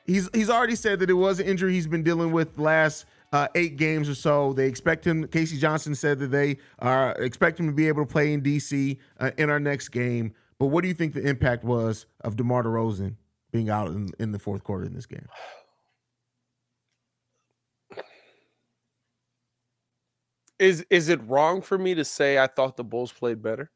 he's 0.06 0.28
he's 0.32 0.48
already 0.48 0.74
said 0.74 1.00
that 1.00 1.10
it 1.10 1.14
was 1.14 1.38
an 1.38 1.46
injury 1.46 1.74
he's 1.74 1.86
been 1.86 2.02
dealing 2.02 2.32
with 2.32 2.58
last 2.58 3.04
uh, 3.32 3.48
eight 3.54 3.76
games 3.76 4.08
or 4.08 4.14
so. 4.14 4.52
They 4.54 4.66
expect 4.66 5.06
him. 5.06 5.28
K.C. 5.28 5.58
Johnson 5.58 5.94
said 5.94 6.18
that 6.20 6.28
they 6.28 6.56
are 6.78 7.12
expect 7.12 7.60
him 7.60 7.66
to 7.66 7.72
be 7.72 7.88
able 7.88 8.06
to 8.06 8.10
play 8.10 8.32
in 8.32 8.42
DC 8.42 8.96
uh, 9.20 9.30
in 9.36 9.50
our 9.50 9.60
next 9.60 9.90
game. 9.90 10.34
But 10.58 10.66
what 10.66 10.82
do 10.82 10.88
you 10.88 10.94
think 10.94 11.14
the 11.14 11.26
impact 11.28 11.62
was 11.62 12.06
of 12.22 12.36
DeMar 12.36 12.64
DeRozan 12.64 13.16
being 13.52 13.70
out 13.70 13.88
in, 13.88 14.10
in 14.18 14.32
the 14.32 14.38
fourth 14.38 14.64
quarter 14.64 14.84
in 14.84 14.94
this 14.94 15.06
game? 15.06 15.26
Is 20.58 20.84
is 20.90 21.08
it 21.08 21.20
wrong 21.26 21.62
for 21.62 21.78
me 21.78 21.94
to 21.94 22.04
say 22.04 22.38
I 22.38 22.46
thought 22.46 22.76
the 22.76 22.84
Bulls 22.84 23.12
played 23.12 23.42
better? 23.42 23.70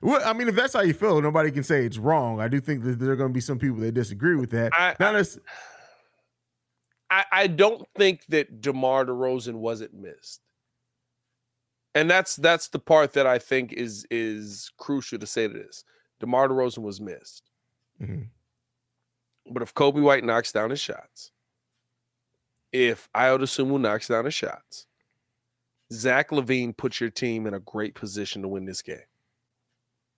Well, 0.00 0.20
I 0.24 0.32
mean, 0.32 0.48
if 0.48 0.54
that's 0.54 0.74
how 0.74 0.82
you 0.82 0.94
feel, 0.94 1.20
nobody 1.20 1.50
can 1.50 1.64
say 1.64 1.84
it's 1.84 1.98
wrong. 1.98 2.40
I 2.40 2.48
do 2.48 2.60
think 2.60 2.84
that 2.84 2.98
there 2.98 3.10
are 3.10 3.16
going 3.16 3.30
to 3.30 3.34
be 3.34 3.40
some 3.40 3.58
people 3.58 3.78
that 3.78 3.92
disagree 3.92 4.36
with 4.36 4.50
that. 4.50 4.72
I, 4.72 4.94
Not 5.00 5.16
as 5.16 5.40
I, 7.10 7.24
I 7.32 7.46
don't 7.46 7.86
think 7.96 8.24
that 8.28 8.60
DeMar 8.60 9.06
DeRozan 9.06 9.54
wasn't 9.54 9.94
missed, 9.94 10.40
and 11.94 12.10
that's 12.10 12.36
that's 12.36 12.68
the 12.68 12.78
part 12.78 13.12
that 13.14 13.26
I 13.26 13.38
think 13.38 13.72
is 13.72 14.06
is 14.10 14.70
crucial 14.78 15.18
to 15.18 15.26
say 15.26 15.48
to 15.48 15.54
this. 15.54 15.84
DeMar 16.20 16.48
DeRozan 16.48 16.82
was 16.82 17.00
missed, 17.00 17.50
mm-hmm. 18.00 18.22
but 19.52 19.62
if 19.62 19.74
Coby 19.74 20.02
White 20.02 20.24
knocks 20.24 20.52
down 20.52 20.70
his 20.70 20.80
shots, 20.80 21.32
if 22.72 23.08
Ayo 23.14 23.38
Dosunmu 23.38 23.80
knocks 23.80 24.08
down 24.08 24.24
his 24.24 24.34
shots, 24.34 24.86
Zach 25.92 26.30
LaVine 26.30 26.76
puts 26.76 27.00
your 27.00 27.10
team 27.10 27.46
in 27.46 27.54
a 27.54 27.60
great 27.60 27.94
position 27.94 28.42
to 28.42 28.48
win 28.48 28.64
this 28.64 28.82
game. 28.82 28.98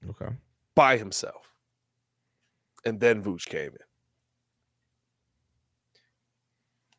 Okay. 0.09 0.35
By 0.75 0.97
himself. 0.97 1.55
And 2.85 2.99
then 2.99 3.23
Vooch 3.23 3.47
came 3.47 3.73
in. 3.73 3.90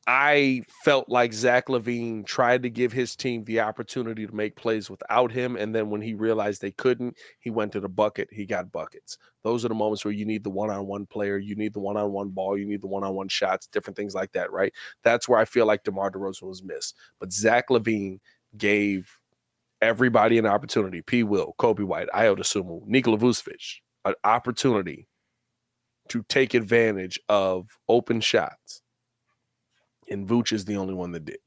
I 0.07 0.63
felt 0.83 1.09
like 1.09 1.31
Zach 1.31 1.67
LaVine 1.67 2.25
tried 2.25 2.63
to 2.63 2.69
give 2.71 2.91
his 2.91 3.15
team 3.15 3.43
the 3.43 3.59
opportunity 3.59 4.25
to 4.25 4.35
make 4.35 4.55
plays 4.55 4.89
without 4.89 5.31
him. 5.31 5.55
And 5.55 5.75
then 5.75 5.91
when 5.91 6.01
he 6.01 6.15
realized 6.15 6.61
they 6.61 6.71
couldn't, 6.71 7.17
he 7.39 7.51
went 7.51 7.71
to 7.73 7.79
the 7.79 7.87
bucket. 7.87 8.27
He 8.31 8.45
got 8.45 8.71
buckets. 8.71 9.19
Those 9.43 9.63
are 9.63 9.67
the 9.67 9.75
moments 9.75 10.03
where 10.03 10.13
you 10.13 10.25
need 10.25 10.43
the 10.43 10.49
one 10.49 10.71
on 10.71 10.87
one 10.87 11.05
player, 11.05 11.37
you 11.37 11.55
need 11.55 11.73
the 11.73 11.79
one 11.79 11.97
on 11.97 12.11
one 12.11 12.29
ball, 12.29 12.57
you 12.57 12.65
need 12.65 12.81
the 12.81 12.87
one 12.87 13.03
on 13.03 13.13
one 13.13 13.27
shots, 13.27 13.67
different 13.67 13.95
things 13.95 14.15
like 14.15 14.31
that, 14.31 14.51
right? 14.51 14.73
That's 15.03 15.29
where 15.29 15.39
I 15.39 15.45
feel 15.45 15.67
like 15.67 15.83
DeMar 15.83 16.11
DeRozan 16.11 16.43
was 16.43 16.63
missed. 16.63 16.95
But 17.19 17.31
Zach 17.31 17.69
LaVine 17.69 18.19
gave 18.57 19.19
everybody 19.81 20.37
an 20.39 20.45
opportunity. 20.47 21.01
P. 21.03 21.23
Will, 21.23 21.55
Coby 21.59 21.83
White, 21.83 22.07
Ayo 22.13 22.35
Dosunmu, 22.35 22.85
Nikola 22.85 23.17
Vucevic, 23.17 23.77
an 24.05 24.15
opportunity 24.23 25.07
to 26.09 26.23
take 26.23 26.53
advantage 26.53 27.19
of 27.29 27.67
open 27.87 28.19
shots. 28.19 28.80
And 30.11 30.27
Vooch 30.27 30.51
is 30.53 30.65
the 30.65 30.77
only 30.77 30.93
one 30.93 31.11
that 31.13 31.25
did. 31.25 31.39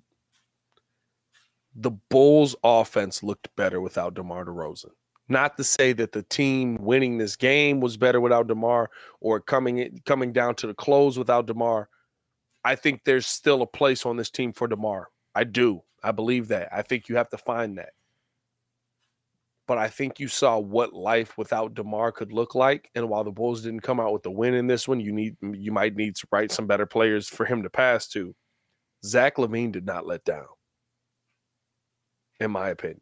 The 1.76 1.90
Bulls 1.90 2.56
offense 2.64 3.22
looked 3.22 3.54
better 3.56 3.80
without 3.80 4.14
DeMar 4.14 4.46
DeRozan. 4.46 4.90
Not 5.28 5.56
to 5.56 5.64
say 5.64 5.92
that 5.94 6.12
the 6.12 6.22
team 6.22 6.76
winning 6.80 7.18
this 7.18 7.36
game 7.36 7.80
was 7.80 7.96
better 7.96 8.20
without 8.20 8.46
DeMar 8.46 8.90
or 9.20 9.40
coming 9.40 10.00
coming 10.04 10.32
down 10.32 10.54
to 10.56 10.66
the 10.66 10.74
close 10.74 11.18
without 11.18 11.46
DeMar. 11.46 11.88
I 12.64 12.74
think 12.74 13.02
there's 13.04 13.26
still 13.26 13.62
a 13.62 13.66
place 13.66 14.06
on 14.06 14.16
this 14.16 14.30
team 14.30 14.52
for 14.52 14.68
DeMar. 14.68 15.08
I 15.34 15.44
do. 15.44 15.82
I 16.02 16.12
believe 16.12 16.48
that. 16.48 16.68
I 16.72 16.82
think 16.82 17.08
you 17.08 17.16
have 17.16 17.30
to 17.30 17.38
find 17.38 17.78
that. 17.78 17.90
But 19.66 19.78
I 19.78 19.88
think 19.88 20.20
you 20.20 20.28
saw 20.28 20.58
what 20.58 20.92
life 20.92 21.38
without 21.38 21.74
DeMar 21.74 22.12
could 22.12 22.32
look 22.32 22.54
like. 22.54 22.90
And 22.94 23.08
while 23.08 23.24
the 23.24 23.30
Bulls 23.30 23.62
didn't 23.62 23.80
come 23.80 23.98
out 23.98 24.12
with 24.12 24.22
the 24.22 24.30
win 24.30 24.52
in 24.52 24.66
this 24.66 24.86
one, 24.86 25.00
you 25.00 25.12
need 25.12 25.36
you 25.40 25.72
might 25.72 25.96
need 25.96 26.16
to 26.16 26.26
write 26.30 26.52
some 26.52 26.66
better 26.66 26.86
players 26.86 27.28
for 27.28 27.46
him 27.46 27.62
to 27.62 27.70
pass 27.70 28.06
to. 28.08 28.34
Zach 29.04 29.36
LaVine 29.36 29.72
did 29.72 29.84
not 29.84 30.06
let 30.06 30.24
down, 30.24 30.46
in 32.40 32.50
my 32.50 32.70
opinion. 32.70 33.00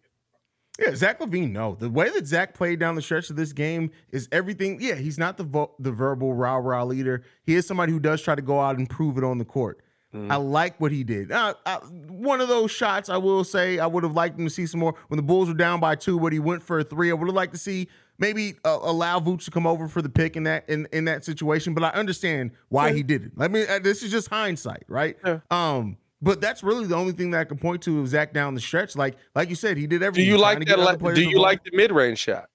Yeah, 0.78 0.94
Zach 0.94 1.20
LaVine. 1.20 1.52
No, 1.52 1.76
the 1.78 1.90
way 1.90 2.08
that 2.10 2.26
Zach 2.26 2.54
played 2.54 2.78
down 2.78 2.94
the 2.94 3.02
stretch 3.02 3.30
of 3.30 3.36
this 3.36 3.52
game 3.52 3.90
is 4.10 4.28
everything. 4.32 4.78
Yeah, 4.80 4.94
he's 4.94 5.18
not 5.18 5.36
the 5.36 5.44
vo- 5.44 5.74
the 5.78 5.92
verbal 5.92 6.34
rah 6.34 6.56
rah 6.56 6.82
leader. 6.82 7.22
He 7.44 7.54
is 7.54 7.66
somebody 7.66 7.92
who 7.92 8.00
does 8.00 8.22
try 8.22 8.34
to 8.34 8.42
go 8.42 8.58
out 8.58 8.78
and 8.78 8.88
prove 8.88 9.18
it 9.18 9.24
on 9.24 9.38
the 9.38 9.44
court. 9.44 9.80
Mm. 10.14 10.30
I 10.30 10.36
like 10.36 10.78
what 10.80 10.92
he 10.92 11.04
did. 11.04 11.32
Uh, 11.32 11.54
I, 11.64 11.76
one 11.76 12.40
of 12.40 12.48
those 12.48 12.70
shots, 12.70 13.08
I 13.08 13.16
will 13.16 13.44
say, 13.44 13.78
I 13.78 13.86
would 13.86 14.02
have 14.02 14.12
liked 14.12 14.38
him 14.38 14.44
to 14.44 14.50
see 14.50 14.66
some 14.66 14.80
more. 14.80 14.94
When 15.08 15.16
the 15.16 15.22
Bulls 15.22 15.48
were 15.48 15.54
down 15.54 15.80
by 15.80 15.94
two, 15.94 16.20
but 16.20 16.32
he 16.32 16.38
went 16.38 16.62
for 16.62 16.80
a 16.80 16.84
three, 16.84 17.10
I 17.10 17.14
would 17.14 17.28
have 17.28 17.34
liked 17.34 17.52
to 17.52 17.58
see 17.58 17.88
maybe 18.18 18.54
uh, 18.64 18.78
allow 18.82 19.20
Vooch 19.20 19.44
to 19.44 19.50
come 19.50 19.66
over 19.66 19.88
for 19.88 20.02
the 20.02 20.08
pick 20.08 20.36
in 20.36 20.44
that 20.44 20.68
in, 20.68 20.86
in 20.92 21.04
that 21.06 21.24
situation. 21.24 21.74
But 21.74 21.84
I 21.84 21.88
understand 21.90 22.52
why 22.68 22.88
yeah. 22.88 22.94
he 22.94 23.02
did 23.02 23.24
it. 23.24 23.32
Let 23.36 23.50
me. 23.50 23.66
Uh, 23.66 23.78
this 23.78 24.02
is 24.02 24.10
just 24.10 24.28
hindsight, 24.28 24.84
right? 24.88 25.16
Yeah. 25.24 25.40
Um. 25.50 25.96
But 26.24 26.40
that's 26.40 26.62
really 26.62 26.86
the 26.86 26.94
only 26.94 27.12
thing 27.12 27.32
that 27.32 27.40
I 27.40 27.44
can 27.44 27.58
point 27.58 27.82
to 27.82 27.98
of 27.98 28.06
Zach 28.06 28.32
down 28.32 28.54
the 28.54 28.60
stretch. 28.60 28.94
Like 28.94 29.16
like 29.34 29.48
you 29.48 29.56
said, 29.56 29.76
he 29.76 29.86
did 29.86 30.02
everything. 30.02 30.26
Do 30.26 30.30
you 30.30 30.38
like 30.38 30.64
that? 30.66 31.14
do 31.14 31.22
you 31.22 31.40
like 31.40 31.64
the 31.64 31.72
mid 31.74 31.90
range 31.90 32.18
shot? 32.18 32.48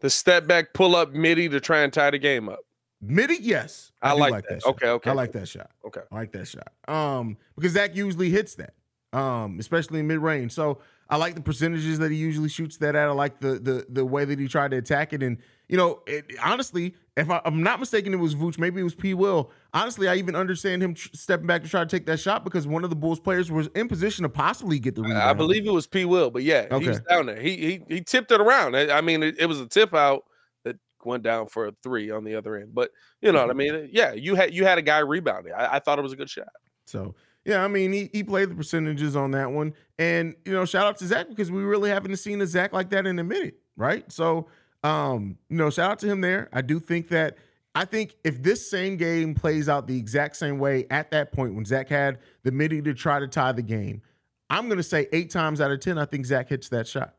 The 0.00 0.10
step 0.10 0.46
back 0.46 0.72
pull 0.72 0.96
up 0.96 1.12
midi 1.12 1.48
to 1.48 1.60
try 1.60 1.82
and 1.82 1.92
tie 1.92 2.10
the 2.10 2.18
game 2.18 2.48
up. 2.48 2.60
Midi, 3.02 3.36
yes. 3.40 3.92
I, 4.02 4.10
I 4.10 4.12
like, 4.12 4.32
like, 4.32 4.48
that. 4.48 4.60
that 4.60 4.68
okay, 4.68 4.88
okay. 4.88 5.10
I 5.10 5.12
like 5.14 5.32
that 5.32 5.48
shot. 5.48 5.70
Okay. 5.86 6.00
I 6.10 6.14
like 6.14 6.32
that 6.32 6.48
shot. 6.48 6.72
Um, 6.86 7.36
because 7.56 7.72
Zach 7.72 7.94
usually 7.94 8.30
hits 8.30 8.56
that. 8.56 8.74
Um, 9.12 9.58
especially 9.58 10.00
in 10.00 10.06
mid 10.06 10.18
range. 10.18 10.52
So 10.52 10.78
I 11.10 11.16
like 11.16 11.34
the 11.34 11.40
percentages 11.40 11.98
that 11.98 12.12
he 12.12 12.16
usually 12.16 12.48
shoots 12.48 12.76
that 12.78 12.94
at. 12.94 13.08
I 13.08 13.12
like 13.12 13.40
the 13.40 13.58
the 13.58 13.86
the 13.88 14.06
way 14.06 14.24
that 14.24 14.38
he 14.38 14.46
tried 14.46 14.70
to 14.70 14.76
attack 14.76 15.12
it. 15.12 15.24
And 15.24 15.38
you 15.68 15.76
know, 15.76 16.02
it, 16.06 16.24
honestly, 16.42 16.94
if 17.16 17.28
I, 17.28 17.40
am 17.44 17.64
not 17.64 17.80
mistaken, 17.80 18.14
it 18.14 18.18
was 18.18 18.36
Vooch. 18.36 18.58
Maybe 18.58 18.80
it 18.80 18.84
was 18.84 18.94
P. 18.94 19.12
Will. 19.14 19.50
Honestly, 19.74 20.06
I 20.06 20.14
even 20.14 20.36
understand 20.36 20.82
him 20.82 20.94
tr- 20.94 21.08
stepping 21.12 21.48
back 21.48 21.64
to 21.64 21.68
try 21.68 21.80
to 21.80 21.88
take 21.88 22.06
that 22.06 22.20
shot 22.20 22.44
because 22.44 22.68
one 22.68 22.84
of 22.84 22.90
the 22.90 22.96
Bulls 22.96 23.18
players 23.18 23.50
was 23.50 23.66
in 23.74 23.88
position 23.88 24.22
to 24.22 24.28
possibly 24.28 24.78
get 24.78 24.94
the 24.94 25.02
rebound. 25.02 25.22
I 25.22 25.32
believe 25.32 25.66
it 25.66 25.72
was 25.72 25.88
P. 25.88 26.04
Will, 26.04 26.30
but 26.30 26.44
yeah, 26.44 26.68
okay. 26.70 26.84
he 26.84 26.88
was 26.88 27.00
down 27.00 27.26
there. 27.26 27.40
He 27.40 27.56
he 27.56 27.82
he 27.88 28.00
tipped 28.02 28.30
it 28.30 28.40
around. 28.40 28.76
I 28.76 29.00
mean, 29.00 29.24
it, 29.24 29.36
it, 29.40 29.46
was 29.46 29.60
a 29.60 29.66
tip 29.66 29.92
out 29.94 30.24
that 30.62 30.76
went 31.04 31.24
down 31.24 31.48
for 31.48 31.66
a 31.66 31.72
three 31.82 32.12
on 32.12 32.22
the 32.22 32.36
other 32.36 32.56
end. 32.56 32.72
But 32.72 32.92
you 33.20 33.32
know 33.32 33.40
what 33.40 33.50
I 33.50 33.58
mm-hmm. 33.58 33.80
mean? 33.82 33.90
Yeah, 33.92 34.12
you 34.12 34.36
had 34.36 34.54
you 34.54 34.64
had 34.64 34.78
a 34.78 34.82
guy 34.82 35.00
rebounding. 35.00 35.54
I, 35.54 35.74
I 35.74 35.78
thought 35.80 35.98
it 35.98 36.02
was 36.02 36.12
a 36.12 36.16
good 36.16 36.30
shot. 36.30 36.48
So 36.84 37.16
yeah, 37.44 37.64
I 37.64 37.68
mean, 37.68 37.92
he, 37.92 38.10
he 38.12 38.22
played 38.22 38.50
the 38.50 38.54
percentages 38.54 39.16
on 39.16 39.30
that 39.32 39.50
one. 39.50 39.74
And, 39.98 40.34
you 40.44 40.52
know, 40.52 40.64
shout 40.64 40.86
out 40.86 40.98
to 40.98 41.06
Zach 41.06 41.28
because 41.28 41.50
we 41.50 41.62
really 41.62 41.90
haven't 41.90 42.16
seen 42.16 42.40
a 42.40 42.46
Zach 42.46 42.72
like 42.72 42.90
that 42.90 43.06
in 43.06 43.18
a 43.18 43.24
minute, 43.24 43.58
right? 43.76 44.10
So, 44.12 44.48
um, 44.82 45.38
you 45.48 45.56
know, 45.56 45.70
shout 45.70 45.92
out 45.92 45.98
to 46.00 46.06
him 46.06 46.20
there. 46.20 46.48
I 46.52 46.62
do 46.62 46.78
think 46.78 47.08
that 47.08 47.36
I 47.74 47.84
think 47.84 48.16
if 48.24 48.42
this 48.42 48.68
same 48.68 48.96
game 48.96 49.34
plays 49.34 49.68
out 49.68 49.86
the 49.86 49.96
exact 49.96 50.36
same 50.36 50.58
way 50.58 50.86
at 50.90 51.10
that 51.12 51.32
point 51.32 51.54
when 51.54 51.64
Zach 51.64 51.88
had 51.88 52.18
the 52.42 52.50
midi 52.50 52.82
to 52.82 52.94
try 52.94 53.20
to 53.20 53.28
tie 53.28 53.52
the 53.52 53.62
game, 53.62 54.02
I'm 54.48 54.68
gonna 54.68 54.82
say 54.82 55.06
eight 55.12 55.30
times 55.30 55.60
out 55.60 55.70
of 55.70 55.78
ten, 55.80 55.96
I 55.96 56.04
think 56.04 56.26
Zach 56.26 56.48
hits 56.48 56.68
that 56.70 56.88
shot. 56.88 57.14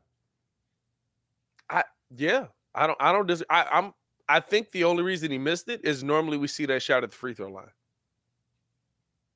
I 1.69 1.83
yeah, 2.15 2.47
I 2.75 2.87
don't 2.87 2.97
I 2.99 3.13
don't 3.13 3.27
dis- 3.27 3.43
I, 3.49 3.65
I'm 3.71 3.93
I 4.27 4.41
think 4.41 4.71
the 4.71 4.83
only 4.83 5.03
reason 5.03 5.31
he 5.31 5.37
missed 5.37 5.69
it 5.69 5.85
is 5.85 6.03
normally 6.03 6.37
we 6.37 6.47
see 6.47 6.65
that 6.65 6.81
shot 6.81 7.03
at 7.03 7.11
the 7.11 7.15
free 7.15 7.33
throw 7.33 7.49
line. 7.49 7.71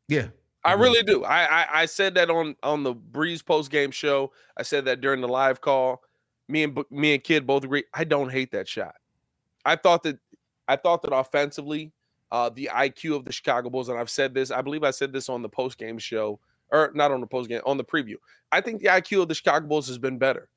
Yeah, 0.10 0.28
I 0.66 0.74
really 0.74 1.04
do. 1.04 1.24
I, 1.24 1.62
I, 1.62 1.68
I 1.82 1.86
said 1.86 2.16
that 2.16 2.32
on 2.32 2.56
on 2.64 2.84
the 2.84 2.94
Breeze 2.94 3.44
post 3.44 3.70
game 3.70 3.92
show. 3.92 4.32
I 4.58 4.64
said 4.64 4.86
that 4.86 5.00
during 5.00 5.22
the 5.22 5.28
live 5.28 5.62
call. 5.62 6.02
Me 6.48 6.64
and 6.64 6.78
me 6.90 7.14
and 7.14 7.24
Kid 7.24 7.46
both 7.46 7.64
agree. 7.64 7.84
I 7.94 8.04
don't 8.04 8.32
hate 8.32 8.52
that 8.52 8.68
shot. 8.68 8.96
I 9.64 9.76
thought 9.76 10.04
that 10.04 10.18
I 10.68 10.76
thought 10.76 11.04
that 11.04 11.14
offensively, 11.14 11.92
uh, 12.32 12.50
the 12.50 12.70
IQ 12.74 13.16
of 13.16 13.26
the 13.26 13.32
Chicago 13.32 13.70
Bulls, 13.70 13.90
and 13.90 14.00
I've 14.00 14.10
said 14.10 14.34
this. 14.34 14.50
I 14.50 14.62
believe 14.62 14.84
I 14.84 14.92
said 14.92 15.14
this 15.14 15.30
on 15.30 15.44
the 15.44 15.50
post 15.50 15.78
game 15.78 16.00
show, 16.00 16.40
or 16.72 16.92
not 16.96 17.12
on 17.12 17.22
the 17.22 17.28
post 17.28 17.48
game, 17.48 17.62
on 17.66 17.78
the 17.78 17.84
preview. 17.84 18.16
I 18.52 18.62
think 18.62 18.82
the 18.82 18.88
IQ 18.88 19.22
of 19.22 19.28
the 19.28 19.36
Chicago 19.36 19.68
Bulls 19.68 19.88
has 19.88 20.00
been 20.00 20.18
better 20.18 20.50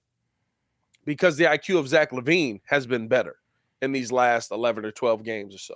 because 1.04 1.36
the 1.36 1.44
IQ 1.44 1.78
of 1.78 1.88
Zach 1.88 2.12
LaVine 2.12 2.60
has 2.64 2.86
been 2.86 3.08
better 3.08 3.36
in 3.82 3.92
these 3.92 4.10
last 4.10 4.52
eleven 4.52 4.86
or 4.86 4.90
twelve 4.90 5.22
games 5.22 5.54
or 5.54 5.58
so. 5.58 5.74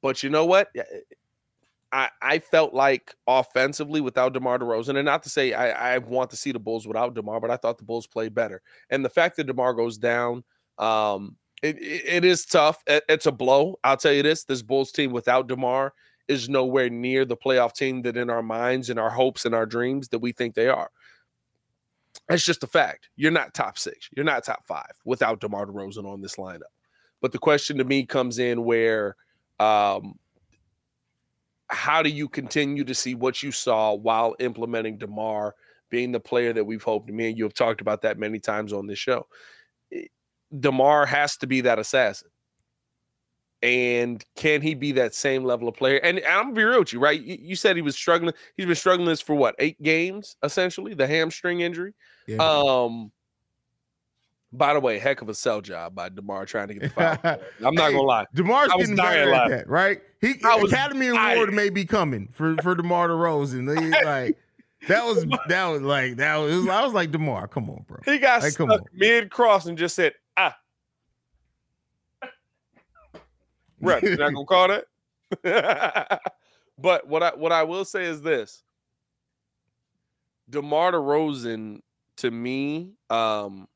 But 0.00 0.22
you 0.22 0.30
know 0.30 0.46
what? 0.46 0.70
I, 1.94 2.08
I 2.20 2.38
felt 2.40 2.74
like 2.74 3.14
offensively 3.28 4.00
without 4.00 4.32
DeMar 4.32 4.58
DeRozan, 4.58 4.96
and 4.96 5.04
not 5.04 5.22
to 5.22 5.30
say 5.30 5.52
I, 5.52 5.94
I 5.94 5.98
want 5.98 6.28
to 6.30 6.36
see 6.36 6.50
the 6.50 6.58
Bulls 6.58 6.88
without 6.88 7.14
DeMar, 7.14 7.40
but 7.40 7.52
I 7.52 7.56
thought 7.56 7.78
the 7.78 7.84
Bulls 7.84 8.08
played 8.08 8.34
better. 8.34 8.62
And 8.90 9.04
the 9.04 9.08
fact 9.08 9.36
that 9.36 9.46
DeMar 9.46 9.74
goes 9.74 9.96
down, 9.96 10.42
um, 10.78 11.36
it, 11.62 11.76
it, 11.80 12.24
is 12.24 12.44
tough. 12.46 12.82
It's 12.88 13.26
a 13.26 13.32
blow. 13.32 13.78
I'll 13.84 13.96
tell 13.96 14.12
you 14.12 14.24
this: 14.24 14.42
this 14.42 14.60
Bulls 14.60 14.90
team 14.90 15.12
without 15.12 15.46
DeMar 15.46 15.94
is 16.26 16.48
nowhere 16.48 16.90
near 16.90 17.24
the 17.24 17.36
playoff 17.36 17.74
team 17.74 18.02
that 18.02 18.16
in 18.16 18.28
our 18.28 18.42
minds 18.42 18.90
and 18.90 18.98
our 18.98 19.10
hopes 19.10 19.44
and 19.44 19.54
our 19.54 19.64
dreams 19.64 20.08
that 20.08 20.18
we 20.18 20.32
think 20.32 20.56
they 20.56 20.68
are. 20.68 20.90
It's 22.28 22.44
just 22.44 22.64
a 22.64 22.66
fact. 22.66 23.08
You're 23.14 23.30
not 23.30 23.54
top 23.54 23.78
six. 23.78 24.08
You're 24.16 24.24
not 24.24 24.44
top 24.44 24.66
five 24.66 24.92
without 25.04 25.40
DeMar 25.40 25.66
DeRozan 25.66 26.06
on 26.06 26.20
this 26.20 26.36
lineup. 26.36 26.72
But 27.20 27.30
the 27.30 27.38
question 27.38 27.78
to 27.78 27.84
me 27.84 28.04
comes 28.04 28.40
in 28.40 28.64
where 28.64 29.14
um, 29.60 30.18
how 31.74 32.02
do 32.02 32.08
you 32.08 32.28
continue 32.28 32.84
to 32.84 32.94
see 32.94 33.14
what 33.14 33.42
you 33.42 33.52
saw 33.52 33.92
while 33.94 34.34
implementing 34.38 34.96
DeMar 34.96 35.54
being 35.90 36.12
the 36.12 36.20
player 36.20 36.52
that 36.52 36.64
we've 36.64 36.82
hoped? 36.82 37.10
Me 37.10 37.28
and 37.28 37.38
you 37.38 37.44
have 37.44 37.54
talked 37.54 37.80
about 37.80 38.02
that 38.02 38.18
many 38.18 38.38
times 38.38 38.72
on 38.72 38.86
this 38.86 38.98
show. 38.98 39.26
DeMar 40.58 41.06
has 41.06 41.36
to 41.38 41.46
be 41.46 41.62
that 41.62 41.78
assassin. 41.78 42.28
And 43.62 44.22
can 44.36 44.60
he 44.60 44.74
be 44.74 44.92
that 44.92 45.14
same 45.14 45.42
level 45.42 45.68
of 45.68 45.74
player? 45.74 45.96
And 45.96 46.20
I'm 46.28 46.44
gonna 46.44 46.54
be 46.54 46.64
real 46.64 46.80
with 46.80 46.92
you, 46.92 47.00
right? 47.00 47.20
You 47.20 47.56
said 47.56 47.76
he 47.76 47.82
was 47.82 47.96
struggling. 47.96 48.34
He's 48.56 48.66
been 48.66 48.74
struggling 48.74 49.08
this 49.08 49.22
for 49.22 49.34
what 49.34 49.54
eight 49.58 49.80
games, 49.82 50.36
essentially, 50.42 50.92
the 50.92 51.06
hamstring 51.06 51.60
injury. 51.60 51.94
Yeah. 52.26 52.36
Um, 52.36 53.10
by 54.56 54.72
the 54.74 54.80
way, 54.80 54.98
heck 54.98 55.20
of 55.22 55.28
a 55.28 55.34
sell 55.34 55.60
job 55.60 55.94
by 55.94 56.08
Demar 56.08 56.46
trying 56.46 56.68
to 56.68 56.74
get 56.74 56.82
the 56.82 56.88
foul. 56.90 57.18
I'm 57.64 57.74
not 57.74 57.86
hey, 57.86 57.92
gonna 57.92 58.02
lie. 58.02 58.26
Demar's 58.34 58.72
getting 58.72 58.96
better 58.96 59.32
at 59.32 59.50
that, 59.50 59.68
right? 59.68 60.00
He 60.20 60.34
was, 60.42 60.72
Academy 60.72 61.08
Award 61.08 61.52
may 61.52 61.70
be 61.70 61.84
coming 61.84 62.28
for 62.32 62.56
for 62.62 62.74
Demar 62.74 63.08
Derozan. 63.08 63.64
like 64.04 64.38
that 64.88 65.04
was 65.04 65.26
that 65.48 65.66
was 65.66 65.82
like 65.82 66.16
that 66.16 66.36
was 66.36 66.66
I 66.68 66.82
was 66.82 66.92
like 66.92 67.10
Demar, 67.10 67.48
come 67.48 67.68
on, 67.70 67.84
bro. 67.86 68.00
He 68.04 68.18
got 68.18 68.42
like, 68.42 68.52
stuck 68.52 68.82
mid 68.92 69.30
cross 69.30 69.66
and 69.66 69.76
just 69.76 69.96
said 69.96 70.14
ah. 70.36 70.56
Right, 73.80 74.02
you're 74.02 74.16
not 74.16 74.32
gonna 74.32 74.46
call 74.46 74.68
that. 74.68 76.20
but 76.78 77.06
what 77.08 77.22
I 77.22 77.34
what 77.34 77.52
I 77.52 77.64
will 77.64 77.84
say 77.84 78.04
is 78.04 78.22
this: 78.22 78.62
Demar 80.48 80.92
Derozan 80.92 81.80
to 82.16 82.30
me, 82.30 82.92
um, 83.10 83.68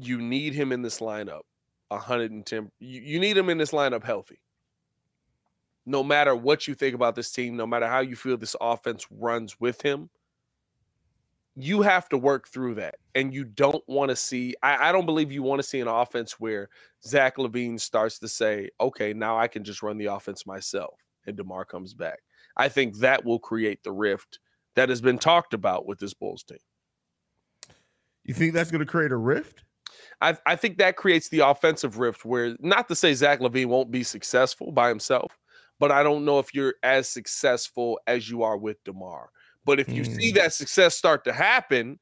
you 0.00 0.18
need 0.18 0.52
him 0.52 0.72
in 0.72 0.82
this 0.82 1.00
lineup 1.00 1.42
110 1.88 2.70
you, 2.80 3.00
you 3.00 3.20
need 3.20 3.36
him 3.36 3.48
in 3.48 3.58
this 3.58 3.70
lineup 3.72 4.04
healthy. 4.04 4.40
No 5.88 6.02
matter 6.02 6.34
what 6.34 6.66
you 6.66 6.74
think 6.74 6.94
about 6.94 7.14
this 7.14 7.30
team 7.30 7.56
no 7.56 7.66
matter 7.66 7.86
how 7.86 8.00
you 8.00 8.16
feel 8.16 8.36
this 8.36 8.56
offense 8.60 9.06
runs 9.10 9.58
with 9.60 9.80
him 9.82 10.10
you 11.58 11.80
have 11.80 12.06
to 12.10 12.18
work 12.18 12.48
through 12.48 12.74
that. 12.74 12.96
And 13.14 13.32
you 13.32 13.44
don't 13.44 13.82
want 13.86 14.10
to 14.10 14.16
see 14.16 14.54
I, 14.62 14.88
I 14.88 14.92
don't 14.92 15.06
believe 15.06 15.32
you 15.32 15.42
want 15.42 15.60
to 15.60 15.66
see 15.66 15.80
an 15.80 15.88
offense 15.88 16.38
where 16.38 16.68
zach 17.04 17.36
lavine 17.36 17.80
starts 17.80 18.18
to 18.18 18.28
say 18.28 18.70
okay 18.80 19.12
now 19.12 19.38
i 19.38 19.48
can 19.48 19.64
just 19.64 19.82
run 19.82 19.96
the 19.96 20.06
offense 20.06 20.46
myself 20.46 20.94
and 21.26 21.36
demar 21.36 21.64
comes 21.64 21.94
back. 21.94 22.20
I 22.56 22.68
think 22.68 22.96
that 22.98 23.24
will 23.24 23.38
create 23.38 23.82
the 23.82 23.92
rift 23.92 24.38
that 24.74 24.88
has 24.88 25.00
been 25.00 25.18
talked 25.18 25.54
about 25.54 25.86
with 25.86 25.98
this 25.98 26.14
bulls 26.14 26.42
team. 26.42 26.58
You 28.24 28.34
think 28.34 28.54
that's 28.54 28.70
going 28.70 28.84
to 28.84 28.90
create 28.90 29.12
a 29.12 29.16
rift 29.16 29.64
I, 30.20 30.36
I 30.46 30.56
think 30.56 30.78
that 30.78 30.96
creates 30.96 31.28
the 31.28 31.40
offensive 31.40 31.98
rift 31.98 32.24
where 32.24 32.56
not 32.60 32.88
to 32.88 32.94
say 32.94 33.12
Zach 33.14 33.40
LaVine 33.40 33.66
won't 33.66 33.90
be 33.90 34.02
successful 34.02 34.72
by 34.72 34.88
himself, 34.88 35.36
but 35.78 35.92
I 35.92 36.02
don't 36.02 36.24
know 36.24 36.38
if 36.38 36.54
you're 36.54 36.74
as 36.82 37.08
successful 37.08 38.00
as 38.06 38.30
you 38.30 38.42
are 38.42 38.56
with 38.56 38.82
DeMar. 38.84 39.30
But 39.64 39.80
if 39.80 39.88
you 39.88 40.02
mm. 40.02 40.16
see 40.16 40.32
that 40.32 40.54
success 40.54 40.96
start 40.96 41.24
to 41.24 41.32
happen, 41.32 41.98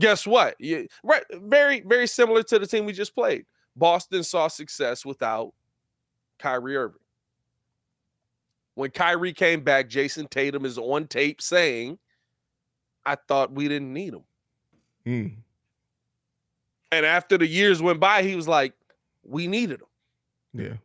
guess 0.00 0.26
what? 0.26 0.54
You, 0.58 0.86
right, 1.02 1.24
very, 1.32 1.80
very 1.80 2.06
similar 2.06 2.42
to 2.44 2.58
the 2.58 2.66
team 2.66 2.86
we 2.86 2.92
just 2.92 3.14
played. 3.14 3.44
Boston 3.76 4.22
saw 4.22 4.48
success 4.48 5.04
without 5.04 5.52
Kyrie 6.38 6.76
Irving. 6.76 7.00
When 8.74 8.90
Kyrie 8.90 9.32
came 9.32 9.62
back, 9.62 9.88
Jayson 9.88 10.28
Tatum 10.28 10.64
is 10.64 10.78
on 10.78 11.08
tape 11.08 11.42
saying, 11.42 11.98
I 13.04 13.16
thought 13.16 13.52
we 13.52 13.66
didn't 13.68 13.92
need 13.92 14.14
him. 14.14 14.24
Mm. 15.06 15.36
And 16.90 17.04
after 17.04 17.36
the 17.36 17.46
years 17.46 17.82
went 17.82 18.00
by, 18.00 18.22
he 18.22 18.34
was 18.34 18.48
like, 18.48 18.72
we 19.22 19.46
needed 19.46 19.80
him. 19.80 19.86
Yeah. 20.66 20.76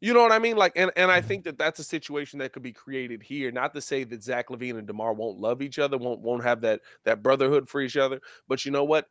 You 0.00 0.14
know 0.14 0.22
what 0.22 0.32
I 0.32 0.38
mean? 0.38 0.56
Like, 0.56 0.72
and, 0.76 0.90
and 0.96 1.10
I 1.10 1.18
mm-hmm. 1.18 1.28
think 1.28 1.44
that 1.44 1.58
that's 1.58 1.78
a 1.78 1.84
situation 1.84 2.38
that 2.38 2.52
could 2.52 2.62
be 2.62 2.72
created 2.72 3.22
here. 3.22 3.50
Not 3.50 3.74
to 3.74 3.82
say 3.82 4.04
that 4.04 4.22
Zach 4.22 4.48
LaVine 4.48 4.78
and 4.78 4.86
Demar 4.86 5.12
won't 5.12 5.38
love 5.38 5.60
each 5.60 5.78
other, 5.78 5.98
won't 5.98 6.20
won't 6.20 6.42
have 6.42 6.62
that 6.62 6.80
that 7.04 7.22
brotherhood 7.22 7.68
for 7.68 7.82
each 7.82 7.98
other. 7.98 8.20
But 8.48 8.64
you 8.64 8.70
know 8.70 8.84
what? 8.84 9.06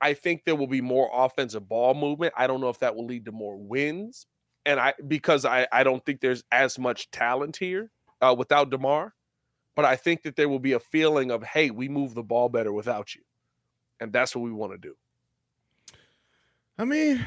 I 0.00 0.14
think 0.14 0.44
there 0.44 0.56
will 0.56 0.68
be 0.68 0.80
more 0.80 1.10
offensive 1.12 1.68
ball 1.68 1.94
movement. 1.94 2.34
I 2.36 2.46
don't 2.46 2.60
know 2.60 2.68
if 2.68 2.78
that 2.80 2.94
will 2.94 3.06
lead 3.06 3.24
to 3.24 3.32
more 3.32 3.56
wins, 3.56 4.26
and 4.64 4.78
I 4.78 4.94
because 5.08 5.44
I 5.44 5.66
I 5.72 5.82
don't 5.82 6.04
think 6.06 6.20
there's 6.20 6.44
as 6.52 6.78
much 6.78 7.10
talent 7.10 7.56
here 7.56 7.90
uh, 8.20 8.34
without 8.36 8.70
Demar. 8.70 9.14
But 9.74 9.86
I 9.86 9.96
think 9.96 10.22
that 10.22 10.36
there 10.36 10.48
will 10.48 10.58
be 10.58 10.72
a 10.72 10.80
feeling 10.80 11.32
of 11.32 11.42
hey, 11.42 11.70
we 11.70 11.88
move 11.88 12.14
the 12.14 12.22
ball 12.22 12.48
better 12.48 12.72
without 12.72 13.14
you, 13.16 13.22
and 13.98 14.12
that's 14.12 14.36
what 14.36 14.42
we 14.42 14.52
want 14.52 14.72
to 14.72 14.78
do. 14.78 14.94
I 16.78 16.84
mean, 16.84 17.24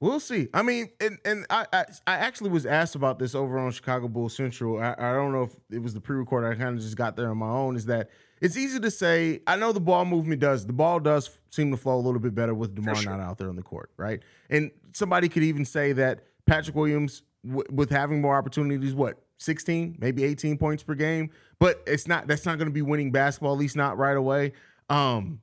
we'll 0.00 0.20
see. 0.20 0.48
I 0.52 0.62
mean, 0.62 0.90
and 1.00 1.18
and 1.24 1.46
I, 1.50 1.66
I, 1.72 1.84
I 2.06 2.14
actually 2.16 2.50
was 2.50 2.66
asked 2.66 2.94
about 2.94 3.18
this 3.18 3.34
over 3.34 3.58
on 3.58 3.70
Chicago 3.72 4.08
Bull 4.08 4.28
Central. 4.28 4.80
I, 4.80 4.94
I 4.98 5.12
don't 5.12 5.32
know 5.32 5.44
if 5.44 5.56
it 5.70 5.82
was 5.82 5.94
the 5.94 6.00
pre-record. 6.00 6.44
I 6.44 6.54
kind 6.54 6.76
of 6.76 6.82
just 6.82 6.96
got 6.96 7.16
there 7.16 7.30
on 7.30 7.38
my 7.38 7.48
own. 7.48 7.76
Is 7.76 7.86
that 7.86 8.10
it's 8.40 8.56
easy 8.56 8.78
to 8.80 8.90
say. 8.90 9.40
I 9.46 9.56
know 9.56 9.72
the 9.72 9.80
ball 9.80 10.04
movement 10.04 10.40
does. 10.40 10.66
The 10.66 10.72
ball 10.72 11.00
does 11.00 11.30
seem 11.50 11.70
to 11.70 11.76
flow 11.76 11.96
a 11.96 12.02
little 12.02 12.20
bit 12.20 12.34
better 12.34 12.54
with 12.54 12.74
Demar 12.74 12.96
sure. 12.96 13.12
not 13.12 13.20
out 13.20 13.38
there 13.38 13.48
on 13.48 13.56
the 13.56 13.62
court, 13.62 13.90
right? 13.96 14.20
And 14.50 14.70
somebody 14.92 15.28
could 15.28 15.42
even 15.42 15.64
say 15.64 15.92
that 15.94 16.24
Patrick 16.46 16.76
Williams, 16.76 17.22
w- 17.44 17.64
with 17.70 17.90
having 17.90 18.20
more 18.20 18.36
opportunities, 18.36 18.94
what 18.94 19.22
16, 19.38 19.96
maybe 19.98 20.24
18 20.24 20.58
points 20.58 20.82
per 20.82 20.94
game, 20.94 21.30
but 21.58 21.82
it's 21.86 22.06
not. 22.06 22.26
That's 22.26 22.44
not 22.44 22.58
going 22.58 22.68
to 22.68 22.74
be 22.74 22.82
winning 22.82 23.10
basketball, 23.10 23.54
at 23.54 23.58
least 23.58 23.76
not 23.76 23.96
right 23.96 24.16
away. 24.16 24.52
Um, 24.90 25.40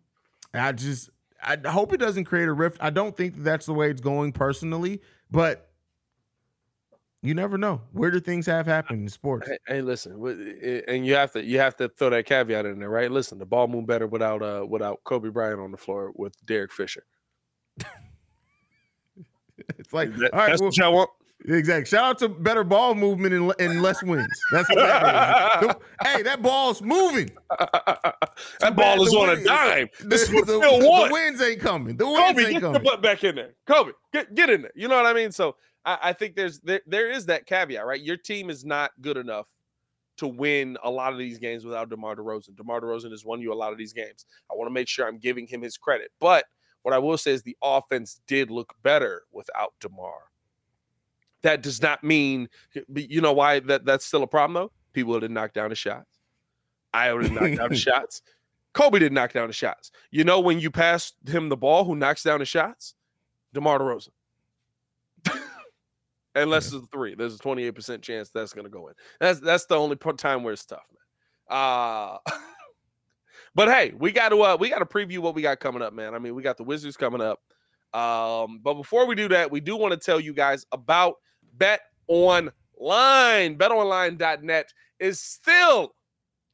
I 0.54 0.72
just 0.72 1.10
I 1.44 1.58
hope 1.70 1.94
it 1.94 1.98
doesn't 1.98 2.26
create 2.26 2.48
a 2.48 2.54
rift. 2.54 2.78
I 2.80 2.90
don't 2.90 3.16
think 3.16 3.44
that's 3.44 3.66
the 3.66 3.74
way 3.74 3.90
it's 3.90 4.02
going 4.02 4.32
personally, 4.32 5.02
but 5.30 5.70
you 7.22 7.34
never 7.34 7.58
know. 7.58 7.82
Where 7.94 8.12
do 8.12 8.20
things 8.20 8.46
have 8.48 8.66
happened 8.66 9.02
in 9.02 9.10
sports? 9.10 9.48
Hey, 9.48 9.58
hey, 9.68 9.82
listen, 9.82 10.14
and 10.88 11.06
you 11.06 11.16
have 11.16 11.32
to 11.32 11.44
you 11.44 11.60
have 11.60 11.76
to 11.78 11.90
throw 11.90 12.10
that 12.10 12.26
caveat 12.26 12.66
in 12.66 12.80
there, 12.80 12.90
right? 12.90 13.10
Listen, 13.10 13.40
the 13.40 13.46
ball 13.46 13.68
moved 13.68 13.88
better 13.88 14.08
without 14.08 14.42
uh 14.42 14.66
without 14.68 15.04
Kobe 15.06 15.30
Bryant 15.30 15.60
on 15.60 15.72
the 15.72 15.78
floor 15.78 16.12
with 16.16 16.36
Derek 16.46 16.74
Fisher. 16.74 17.06
it's 19.78 19.94
like 19.94 20.14
that, 20.18 20.32
that's 20.34 20.62
well, 20.62 20.70
what 20.70 20.78
y'all 20.78 20.94
want. 20.94 21.10
Exactly. 21.46 21.86
Shout 21.86 22.04
out 22.04 22.20
to 22.20 22.30
better 22.30 22.64
ball 22.64 22.96
movement 22.96 23.34
and, 23.34 23.54
and 23.60 23.82
less 23.82 24.02
wins. 24.02 24.28
That's 24.52 24.70
what 24.70 24.78
that 24.78 25.64
is. 25.64 25.76
hey, 26.02 26.22
that 26.24 26.42
ball's 26.42 26.82
moving. 26.82 27.32
that 27.60 28.76
ball 28.76 29.06
is 29.06 29.14
on 29.14 29.30
a 29.30 29.44
dime. 29.44 29.90
This 30.06 30.28
the, 30.30 30.36
the, 30.36 30.60
the, 30.60 31.10
wins 31.12 31.42
ain't 31.42 31.60
coming. 31.60 31.98
The 31.98 32.06
wins 32.06 32.18
Kobe, 32.18 32.42
ain't 32.44 32.52
get 32.54 32.62
coming. 32.62 32.84
your 32.84 32.92
butt 32.92 33.02
back 33.02 33.24
in 33.26 33.36
there. 33.36 33.56
Kobe, 33.68 33.92
get 34.14 34.34
get 34.36 34.50
in 34.50 34.62
there. 34.62 34.72
You 34.74 34.88
know 34.88 34.96
what 34.96 35.06
I 35.06 35.14
mean? 35.14 35.32
So 35.32 35.58
I, 35.84 35.98
I 36.02 36.14
think 36.14 36.36
there's 36.36 36.60
there, 36.62 36.82
there 36.88 37.12
is 37.12 37.26
that 37.26 37.46
caveat, 37.46 37.86
right? 37.86 38.02
Your 38.02 38.18
team 38.18 38.50
is 38.50 38.64
not 38.64 38.92
good 39.02 39.18
enough 39.18 39.48
to 40.18 40.28
win 40.28 40.78
a 40.84 40.90
lot 40.90 41.12
of 41.12 41.20
these 41.20 41.40
games 41.40 41.66
without 41.66 41.90
DeMar 41.90 42.16
DeRozan. 42.16 42.56
DeMar 42.56 42.80
DeRozan 42.80 43.12
has 43.12 43.26
won 43.26 43.42
you 43.42 43.52
a 43.52 43.56
lot 43.56 43.74
of 43.74 43.78
these 43.78 43.92
games. 43.92 44.26
I 44.50 44.56
want 44.56 44.70
to 44.70 44.74
make 44.74 44.88
sure 44.88 45.08
I'm 45.08 45.18
giving 45.18 45.48
him 45.48 45.62
his 45.62 45.76
credit. 45.76 46.12
But 46.22 46.46
what 46.84 46.94
I 46.94 47.00
will 47.00 47.18
say 47.18 47.32
is 47.32 47.42
the 47.42 47.58
offense 47.62 48.22
did 48.28 48.52
look 48.52 48.74
better 48.84 49.24
without 49.32 49.74
DeMar 49.82 50.20
that 51.44 51.62
does 51.62 51.82
not 51.82 52.04
mean 52.04 52.50
you 52.96 53.22
know 53.22 53.34
why 53.34 53.60
that 53.60 53.86
that's 53.86 54.06
still 54.06 54.24
a 54.24 54.28
problem 54.28 54.54
though. 54.54 54.72
People 54.94 55.20
didn't 55.20 55.34
knock 55.34 55.54
down 55.54 55.70
the 55.70 55.76
shots. 55.76 56.20
I 56.94 57.10
didn't 57.10 57.36
knock 57.36 57.58
down 57.58 57.70
the 57.70 57.76
shots. 57.90 58.22
Kobe 58.74 59.00
didn't 59.00 59.14
knock 59.14 59.34
down 59.34 59.48
the 59.48 59.54
shots. 59.54 59.92
You 60.12 60.24
know 60.24 60.40
when 60.40 60.60
you 60.60 60.72
pass 60.72 61.14
him 61.28 61.50
the 61.50 61.58
ball, 61.58 61.84
who 61.84 61.96
knocks 61.96 62.24
down 62.24 62.40
the 62.40 62.46
shots? 62.46 62.96
DeMar 63.54 63.80
DeRozan. 63.80 64.10
Unless 66.36 66.72
yeah. 66.72 66.80
it's 66.80 66.88
a 66.88 66.90
three, 66.90 67.14
there's 67.16 67.36
a 67.36 67.40
28% 67.40 68.02
chance 68.02 68.30
that's 68.30 68.54
going 68.54 68.66
to 68.66 68.72
go 68.72 68.88
in. 68.88 68.96
That's 69.20 69.40
that's 69.40 69.66
the 69.66 69.76
only 69.76 69.96
time 70.18 70.44
where 70.44 70.54
it's 70.54 70.66
tough, 70.66 70.86
man. 70.92 71.58
Uh 71.60 72.18
but 73.56 73.70
hey, 73.70 73.94
we 73.98 74.12
got 74.12 74.30
to 74.30 74.42
uh, 74.42 74.58
we 74.60 74.70
got 74.70 74.80
to 74.80 74.86
preview 74.86 75.20
what 75.20 75.36
we 75.36 75.42
got 75.42 75.60
coming 75.60 75.82
up, 75.82 75.94
man. 75.94 76.16
I 76.16 76.20
mean, 76.20 76.34
we 76.36 76.42
got 76.42 76.58
the 76.58 76.64
Wizards 76.64 76.98
coming 76.98 77.22
up. 77.22 77.40
Um, 77.94 78.60
but 78.64 78.74
before 78.74 79.06
we 79.06 79.14
do 79.14 79.28
that, 79.30 79.52
we 79.52 79.60
do 79.60 79.78
want 79.78 79.92
to 79.94 80.00
tell 80.00 80.20
you 80.20 80.34
guys 80.34 80.66
about 80.72 81.16
Bet 81.54 81.82
Online. 82.08 82.52
BetOnline.net 83.58 84.74
is 85.00 85.20
still, 85.20 85.96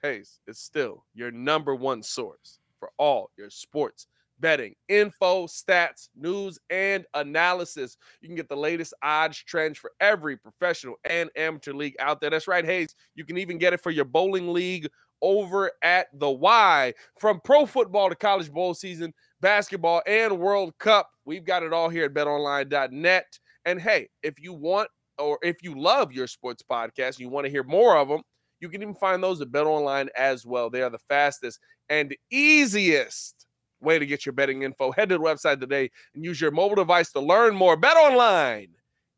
hey, 0.02 0.24
it's 0.48 0.60
still 0.60 1.06
your 1.14 1.32
number 1.32 1.76
one 1.76 2.04
source 2.04 2.60
for 2.80 2.92
all 2.98 3.32
your 3.38 3.50
sports 3.50 4.08
betting 4.40 4.74
info, 4.88 5.46
stats, 5.48 6.10
news, 6.16 6.60
and 6.70 7.06
analysis. 7.14 7.98
You 8.22 8.30
can 8.30 8.36
get 8.36 8.50
the 8.50 8.56
latest 8.56 8.94
odds 9.04 9.38
trends 9.38 9.78
for 9.78 9.92
every 10.00 10.38
professional 10.38 10.96
and 11.04 11.30
amateur 11.36 11.74
league 11.74 11.96
out 12.00 12.22
there. 12.22 12.30
That's 12.30 12.48
right, 12.48 12.66
Hayes. 12.66 12.96
You 13.16 13.26
can 13.26 13.38
even 13.38 13.58
get 13.58 13.74
it 13.74 13.82
for 13.82 13.92
your 13.92 14.06
bowling 14.06 14.54
league 14.54 14.90
over 15.22 15.72
at 15.82 16.08
the 16.14 16.30
Y. 16.30 16.94
From 17.18 17.42
pro 17.44 17.66
football 17.66 18.10
to 18.10 18.16
college 18.16 18.52
bowl 18.52 18.74
season, 18.74 19.14
basketball, 19.42 20.02
and 20.08 20.40
World 20.40 20.78
Cup, 20.78 21.10
we've 21.26 21.46
got 21.46 21.64
it 21.64 21.74
all 21.74 21.90
here 21.90 22.06
at 22.06 22.14
betonline.net. 22.14 23.40
And 23.66 23.80
hey, 23.80 24.10
if 24.24 24.40
you 24.40 24.54
want 24.54 24.90
or 25.18 25.38
if 25.42 25.62
you 25.62 25.80
love 25.80 26.12
your 26.12 26.28
sports 26.28 26.64
podcast 26.70 27.16
and 27.16 27.20
you 27.20 27.30
want 27.30 27.46
to 27.46 27.52
hear 27.52 27.64
more 27.64 27.98
of 27.98 28.08
them, 28.08 28.22
you 28.60 28.70
can 28.70 28.82
even 28.82 28.96
find 28.96 29.24
those 29.24 29.42
at 29.42 29.52
Bet 29.52 29.66
Online 29.66 30.10
as 30.18 30.46
well. 30.46 30.70
They 30.70 30.82
are 30.82 30.90
the 30.90 31.00
fastest 31.00 31.60
and 31.90 32.16
easiest 32.30 33.46
way 33.82 34.00
to 34.00 34.06
get 34.06 34.26
your 34.26 34.34
betting 34.34 34.64
info. 34.64 34.92
Head 34.92 35.10
to 35.10 35.18
the 35.18 35.24
website 35.24 35.60
today 35.60 35.90
and 36.14 36.24
use 36.24 36.40
your 36.40 36.52
mobile 36.52 36.76
device 36.76 37.12
to 37.14 37.20
learn 37.20 37.56
more. 37.56 37.78
Bet 37.78 37.98
Online. 37.98 38.70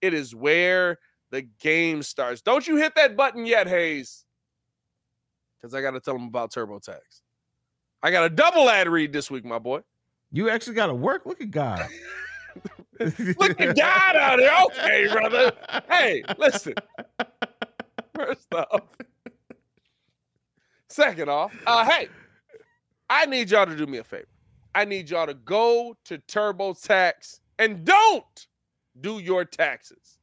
It 0.01 0.13
is 0.13 0.35
where 0.35 0.97
the 1.31 1.43
game 1.59 2.03
starts. 2.03 2.41
Don't 2.41 2.67
you 2.67 2.77
hit 2.77 2.93
that 2.95 3.15
button 3.15 3.45
yet, 3.45 3.67
Hayes? 3.67 4.25
Because 5.59 5.73
I 5.73 5.81
got 5.81 5.91
to 5.91 5.99
tell 5.99 6.15
them 6.15 6.27
about 6.27 6.51
TurboTax. 6.51 6.99
I 8.03 8.11
got 8.11 8.25
a 8.25 8.29
double 8.29 8.69
ad 8.69 8.87
read 8.89 9.13
this 9.13 9.29
week, 9.29 9.45
my 9.45 9.59
boy. 9.59 9.81
You 10.31 10.49
actually 10.49 10.75
got 10.75 10.87
to 10.87 10.95
work. 10.95 11.25
Look 11.25 11.41
at 11.41 11.51
God. 11.51 11.87
Look 13.39 13.59
at 13.59 13.75
God 13.75 14.15
out 14.15 14.37
there. 14.37 14.63
Okay, 14.65 15.07
brother. 15.11 15.51
Hey, 15.89 16.23
listen. 16.37 16.73
First 18.15 18.53
off, 18.53 18.83
second 20.89 21.29
off, 21.29 21.53
uh, 21.65 21.85
hey, 21.85 22.07
I 23.09 23.25
need 23.25 23.49
y'all 23.49 23.65
to 23.65 23.75
do 23.75 23.87
me 23.87 23.97
a 23.97 24.03
favor. 24.03 24.27
I 24.75 24.85
need 24.85 25.09
y'all 25.09 25.25
to 25.25 25.33
go 25.33 25.95
to 26.05 26.17
TurboTax 26.17 27.39
and 27.59 27.83
don't 27.83 28.47
do 28.99 29.19
your 29.19 29.45
taxes. 29.45 30.19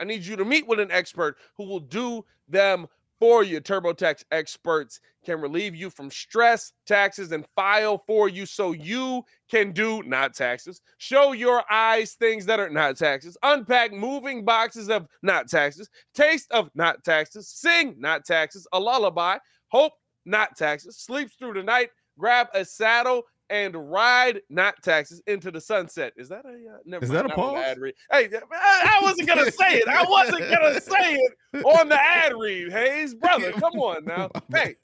I 0.00 0.04
need 0.04 0.24
you 0.24 0.36
to 0.36 0.44
meet 0.44 0.66
with 0.66 0.78
an 0.78 0.90
expert 0.90 1.36
who 1.56 1.64
will 1.64 1.80
do 1.80 2.24
them 2.48 2.86
for 3.18 3.42
you. 3.42 3.60
TurboTax 3.60 4.24
experts 4.30 5.00
can 5.24 5.40
relieve 5.40 5.74
you 5.74 5.90
from 5.90 6.10
stress, 6.10 6.72
taxes, 6.86 7.32
and 7.32 7.46
file 7.54 8.02
for 8.06 8.28
you 8.28 8.46
so 8.46 8.72
you 8.72 9.22
can 9.50 9.72
do 9.72 10.02
not 10.04 10.34
taxes. 10.34 10.80
Show 10.98 11.32
your 11.32 11.62
eyes 11.70 12.14
things 12.14 12.46
that 12.46 12.60
are 12.60 12.70
not 12.70 12.96
taxes. 12.96 13.36
Unpack 13.42 13.92
moving 13.92 14.44
boxes 14.44 14.88
of 14.88 15.06
not 15.22 15.48
taxes. 15.48 15.88
Taste 16.14 16.50
of 16.50 16.70
not 16.74 17.04
taxes. 17.04 17.48
Sing 17.48 17.94
not 17.98 18.24
taxes. 18.24 18.66
A 18.72 18.80
lullaby. 18.80 19.38
Hope 19.68 19.92
not 20.24 20.56
taxes. 20.56 20.98
Sleeps 20.98 21.34
through 21.34 21.54
the 21.54 21.62
night. 21.62 21.90
Grab 22.18 22.48
a 22.54 22.64
saddle 22.64 23.22
and 23.50 23.74
ride 23.90 24.40
not 24.50 24.82
taxes 24.82 25.22
into 25.26 25.50
the 25.50 25.60
sunset. 25.60 26.12
Is 26.16 26.28
that 26.28 26.44
a 26.44 26.48
uh, 26.48 26.78
never 26.84 27.04
Is 27.04 27.10
that 27.10 27.26
a 27.26 27.30
pause? 27.30 27.64
Ad 27.64 27.78
read. 27.78 27.94
Hey, 28.10 28.28
I, 28.52 28.98
I 29.00 29.02
wasn't 29.02 29.28
gonna 29.28 29.50
say 29.50 29.78
it. 29.78 29.88
I 29.88 30.04
wasn't 30.04 30.50
gonna 30.50 30.80
say 30.80 31.14
it 31.14 31.64
on 31.64 31.88
the 31.88 32.00
ad 32.00 32.32
read. 32.38 32.72
Hayes, 32.72 33.14
brother, 33.14 33.52
come 33.52 33.74
on 33.74 34.04
now. 34.04 34.30
Hey, 34.54 34.76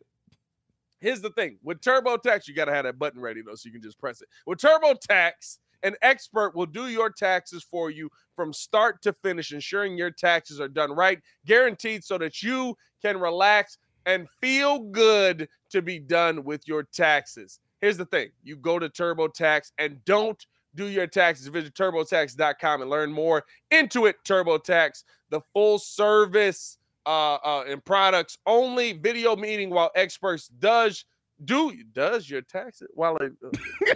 here's 1.01 1.21
the 1.21 1.31
thing: 1.31 1.59
with 1.63 1.81
TurboTax, 1.81 2.49
you 2.49 2.55
gotta 2.55 2.73
have 2.73 2.85
that 2.85 2.99
button 2.99 3.21
ready 3.21 3.43
though, 3.43 3.55
so 3.55 3.67
you 3.67 3.73
can 3.73 3.83
just 3.83 3.99
press 3.99 4.21
it. 4.21 4.29
With 4.47 4.59
TurboTax, 4.59 5.59
an 5.83 5.97
expert 6.03 6.55
will 6.55 6.67
do 6.67 6.89
your 6.89 7.11
taxes 7.11 7.63
for 7.63 7.91
you 7.91 8.09
from 8.35 8.53
start 8.53 9.03
to 9.03 9.13
finish, 9.13 9.53
ensuring 9.53 9.97
your 9.97 10.11
taxes 10.11 10.61
are 10.61 10.69
done 10.69 10.93
right, 10.93 11.21
guaranteed, 11.47 12.05
so 12.05 12.19
that 12.19 12.43
you 12.43 12.77
can 13.03 13.19
relax 13.19 13.79
and 14.07 14.29
feel 14.41 14.81
good 14.81 15.49
to 15.71 15.83
be 15.83 15.99
done 15.99 16.45
with 16.45 16.67
your 16.67 16.83
taxes. 16.83 17.61
Here's 17.85 17.99
the 17.99 18.07
thing 18.07 18.31
you 18.43 18.57
go 18.57 18.79
to 18.79 18.89
TurboTax 18.89 19.73
and 19.77 20.03
don't 20.07 20.43
do 20.75 20.87
your 20.87 21.07
taxes. 21.07 21.49
Visit 21.49 21.75
turbotax.com 21.75 22.81
and 22.81 22.89
learn 22.89 23.13
more. 23.13 23.45
Intuit 23.71 24.15
TurboTax, 24.27 25.05
the 25.29 25.43
full 25.53 25.79
service 25.79 26.79
uh, 27.05 27.35
uh, 27.35 27.65
and 27.69 27.85
products 27.85 28.39
only 28.47 28.95
video 28.95 29.37
meeting 29.37 29.69
while 29.69 29.91
experts 29.97 30.49
does 30.49 31.05
do 31.45 31.75
does 31.93 32.31
your 32.31 32.41
taxes 32.41 32.89
while 32.95 33.19
it, 33.19 33.35
uh, 33.45 33.51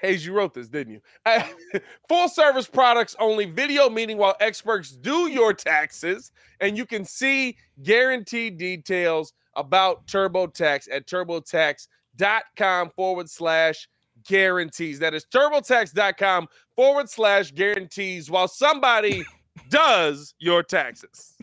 Hayes, 0.00 0.24
you 0.24 0.32
wrote 0.32 0.54
this, 0.54 0.70
didn't 0.70 0.94
you? 0.94 1.02
full 2.08 2.30
service 2.30 2.66
products 2.66 3.14
only, 3.20 3.44
video 3.44 3.90
meeting 3.90 4.16
while 4.16 4.36
experts 4.40 4.92
do 4.92 5.28
your 5.28 5.52
taxes, 5.52 6.32
and 6.60 6.78
you 6.78 6.86
can 6.86 7.04
see 7.04 7.58
guaranteed 7.82 8.56
details 8.56 9.34
about 9.56 10.06
TurboTax 10.06 10.88
at 10.90 11.06
turbotax.com 11.06 12.90
forward 12.90 13.30
slash 13.30 13.88
guarantees. 14.26 14.98
That 14.98 15.14
is 15.14 15.24
turbotax.com 15.26 16.48
forward 16.76 17.08
slash 17.08 17.52
guarantees 17.52 18.30
while 18.30 18.48
somebody 18.48 19.24
does 19.68 20.34
your 20.38 20.62
taxes. 20.62 21.34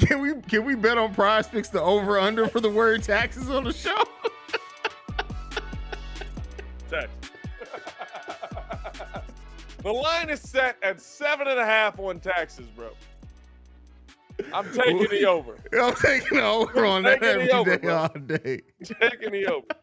Can 0.00 0.20
we 0.20 0.34
can 0.48 0.64
we 0.64 0.74
bet 0.74 0.98
on 0.98 1.14
prize 1.14 1.46
picks 1.46 1.68
the 1.68 1.80
over 1.80 2.18
under 2.18 2.48
for 2.48 2.58
the 2.58 2.68
word 2.68 3.04
taxes 3.04 3.48
on 3.48 3.62
the 3.62 3.72
show? 3.72 3.94
Tax. 6.90 7.08
the 9.82 9.92
line 9.92 10.30
is 10.30 10.40
set 10.40 10.76
at 10.82 11.00
seven 11.00 11.46
and 11.46 11.60
a 11.60 11.64
half 11.64 12.00
on 12.00 12.18
taxes, 12.18 12.66
bro. 12.74 12.88
I'm 14.52 14.72
taking 14.72 15.08
the 15.10 15.26
over. 15.26 15.58
I'm 15.80 15.94
taking 15.94 16.38
the 16.38 16.44
over 16.44 16.84
on 16.84 17.02
that 17.04 17.22
every 17.22 17.50
over, 17.50 17.76
day, 17.76 17.88
all 17.88 18.08
day. 18.08 18.60
Taking 18.82 19.32
the 19.32 19.46
over. 19.46 19.66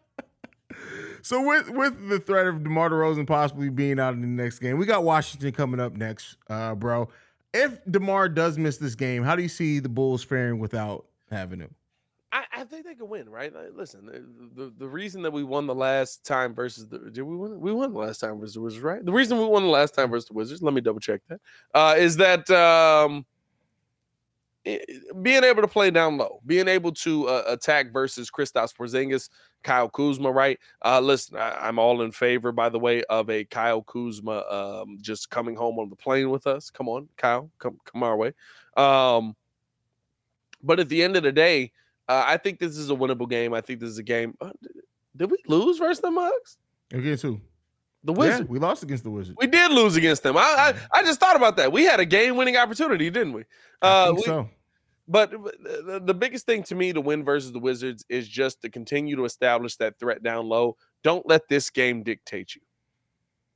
So 1.22 1.42
with 1.42 1.72
with 1.72 2.10
the 2.10 2.20
threat 2.20 2.46
of 2.46 2.64
DeMar 2.64 2.90
DeRozan 2.92 3.26
possibly 3.26 3.70
being 3.70 4.00
out 4.00 4.14
in 4.14 4.22
the 4.22 4.28
next 4.28 4.60
game, 4.60 4.78
we 4.78 4.86
got 4.86 5.04
Washington 5.04 5.52
coming 5.54 5.80
up 5.80 5.94
next, 5.94 6.38
uh, 6.50 6.76
bro. 6.76 7.10
If 7.52 7.80
DeMar 7.90 8.30
does 8.30 8.60
miss 8.60 8.78
this 8.78 8.94
game, 8.94 9.24
how 9.24 9.36
do 9.36 9.42
you 9.42 9.50
see 9.50 9.80
the 9.80 9.90
Bulls 9.90 10.24
faring 10.24 10.60
without 10.60 11.06
having 11.32 11.62
him? 11.62 11.74
I, 12.32 12.44
I 12.54 12.64
think 12.66 12.86
they 12.86 12.96
could 12.96 13.10
win, 13.10 13.30
right? 13.30 13.54
Like, 13.54 13.70
listen, 13.74 14.06
the, 14.06 14.66
the, 14.66 14.74
the 14.78 14.88
reason 14.88 15.22
that 15.22 15.32
we 15.32 15.44
won 15.44 15.66
the 15.66 15.74
last 15.74 16.26
time 16.26 16.54
versus 16.54 16.88
the 16.88 17.00
did 17.00 17.24
we 17.24 17.38
win? 17.38 17.60
We 17.60 17.72
won 17.72 17.94
the 17.94 18.00
last 18.00 18.20
time 18.20 18.40
versus 18.40 18.56
the 18.56 18.62
Wizards, 18.62 18.84
right? 18.84 19.04
The 19.04 19.14
reason 19.14 19.40
we 19.40 19.46
won 19.46 19.64
the 19.64 19.70
last 19.70 19.96
time 19.96 20.10
versus 20.10 20.28
the 20.28 20.34
Wizards, 20.34 20.62
let 20.62 20.74
me 20.74 20.82
double 20.82 21.00
check 21.00 21.22
that, 21.30 21.40
uh, 21.74 21.96
is 21.98 22.18
that 22.18 22.50
um, 22.52 23.26
being 25.22 25.44
able 25.44 25.62
to 25.62 25.68
play 25.68 25.92
down 25.92 26.18
low, 26.18 26.42
being 26.46 26.68
able 26.68 26.92
to 26.92 27.28
uh, 27.28 27.44
attack 27.48 27.94
versus 27.94 28.32
Kristaps 28.32 28.76
Porzingis, 28.76 29.30
Kyle 29.64 29.90
Kuzma, 29.90 30.32
right? 30.32 30.60
Uh, 30.84 31.00
listen, 31.00 31.38
I, 31.38 31.68
am 31.68 31.78
all 31.78 32.02
in 32.02 32.12
favor, 32.12 32.52
by 32.52 32.70
the 32.70 32.80
way, 32.80 33.04
of 33.04 33.30
a 33.30 33.46
Kyle 33.46 33.84
Kuzma 33.84 34.44
um, 34.50 34.98
just 35.02 35.30
coming 35.30 35.56
home 35.56 35.78
on 35.78 35.90
the 35.90 35.96
plane 35.96 36.30
with 36.30 36.48
us. 36.48 36.70
Come 36.70 36.90
on, 36.90 37.08
Kyle, 37.18 37.50
come 37.60 37.78
come 37.86 38.02
our 38.02 38.18
way. 38.18 38.34
Um, 38.76 39.36
but 40.64 40.80
at 40.80 40.90
the 40.90 41.04
end 41.04 41.16
of 41.16 41.24
the 41.24 41.32
day, 41.32 41.72
uh, 42.08 42.24
I 42.26 42.38
think 42.38 42.60
this 42.60 42.78
is 42.78 42.90
a 42.90 42.96
winnable 42.96 43.30
game. 43.30 43.54
I 43.54 43.62
think 43.62 43.80
this 43.80 43.90
is 43.90 44.00
a 44.00 44.04
game. 44.04 44.36
Uh, 44.42 44.52
did 45.16 45.30
we 45.30 45.38
lose 45.48 45.78
versus 45.78 46.02
the 46.02 46.12
Mugs? 46.12 46.58
Against 46.92 47.24
who? 47.24 47.40
The 48.06 48.14
Wizards. 48.14 48.42
Yeah, 48.42 48.46
we 48.48 48.60
lost 48.60 48.84
against 48.84 49.04
the 49.04 49.10
Wizards. 49.10 49.36
We 49.40 49.48
did 49.48 49.72
lose 49.72 49.96
against 49.96 50.24
them. 50.24 50.38
I, 50.38 50.42
I, 50.94 51.00
I 51.00 51.04
just 51.04 51.20
thought 51.20 51.36
about 51.36 51.58
that. 51.58 51.72
We 51.72 51.84
had 51.86 52.00
a 52.00 52.06
game 52.06 52.38
winning 52.38 52.56
opportunity, 52.56 53.10
didn't 53.10 53.34
we? 53.34 53.44
I 53.82 53.88
Uh, 53.88 54.06
think 54.08 54.18
we- 54.20 54.24
so. 54.24 54.50
But 55.08 55.30
the, 55.30 56.02
the 56.04 56.14
biggest 56.16 56.48
thing 56.48 56.64
to 56.64 56.74
me 56.74 56.92
to 56.92 57.00
win 57.00 57.24
versus 57.24 57.52
the 57.52 57.60
Wizards 57.60 58.04
is 58.10 58.28
just 58.28 58.64
to 58.64 58.70
continue 58.72 59.16
to 59.18 59.26
establish 59.26 59.76
that 59.76 60.00
threat 60.00 60.24
down 60.24 60.48
low. 60.48 60.78
Don't 61.04 61.28
let 61.28 61.48
this 61.48 61.70
game 61.70 62.02
dictate 62.02 62.56
you. 62.56 62.62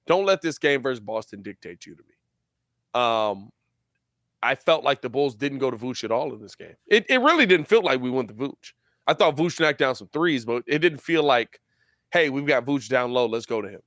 Don't 0.05 0.25
let 0.25 0.41
this 0.43 0.59
game 0.59 0.83
versus 0.83 0.99
Boston 0.99 1.41
dictate 1.41 1.87
you 1.87 1.95
to 1.95 2.03
me. 2.03 3.01
Um, 3.01 3.51
I 4.43 4.53
felt 4.55 4.83
like 4.83 5.01
the 5.01 5.09
Bulls 5.09 5.33
didn't 5.35 5.57
go 5.57 5.71
to 5.71 5.77
Vooch 5.77 6.03
at 6.03 6.11
all 6.11 6.33
in 6.35 6.39
this 6.41 6.55
game. 6.55 6.75
It, 6.87 7.07
it 7.09 7.17
really 7.17 7.47
didn't 7.47 7.65
feel 7.65 7.81
like 7.81 7.99
we 7.99 8.11
went 8.11 8.27
to 8.27 8.35
Vooch. 8.35 8.73
I 9.07 9.13
thought 9.15 9.35
Vooch 9.35 9.59
knocked 9.59 9.79
down 9.79 9.95
some 9.95 10.09
threes, 10.13 10.45
but 10.45 10.61
it 10.67 10.79
didn't 10.79 10.99
feel 11.01 11.23
like, 11.23 11.59
hey, 12.11 12.29
we've 12.29 12.45
got 12.45 12.63
Vooch 12.63 12.89
down 12.89 13.11
low. 13.11 13.25
Let's 13.25 13.47
go 13.47 13.59
to 13.59 13.67
him. 13.69 13.81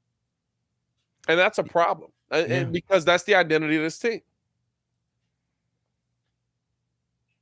And 1.28 1.38
that's 1.38 1.58
a 1.58 1.64
problem. 1.64 2.10
And- 2.30 2.48
Yeah. 2.50 2.56
And 2.58 2.72
because 2.72 3.04
that's 3.04 3.24
the 3.24 3.34
identity 3.34 3.76
of 3.76 3.82
this 3.82 3.98
team. 3.98 4.20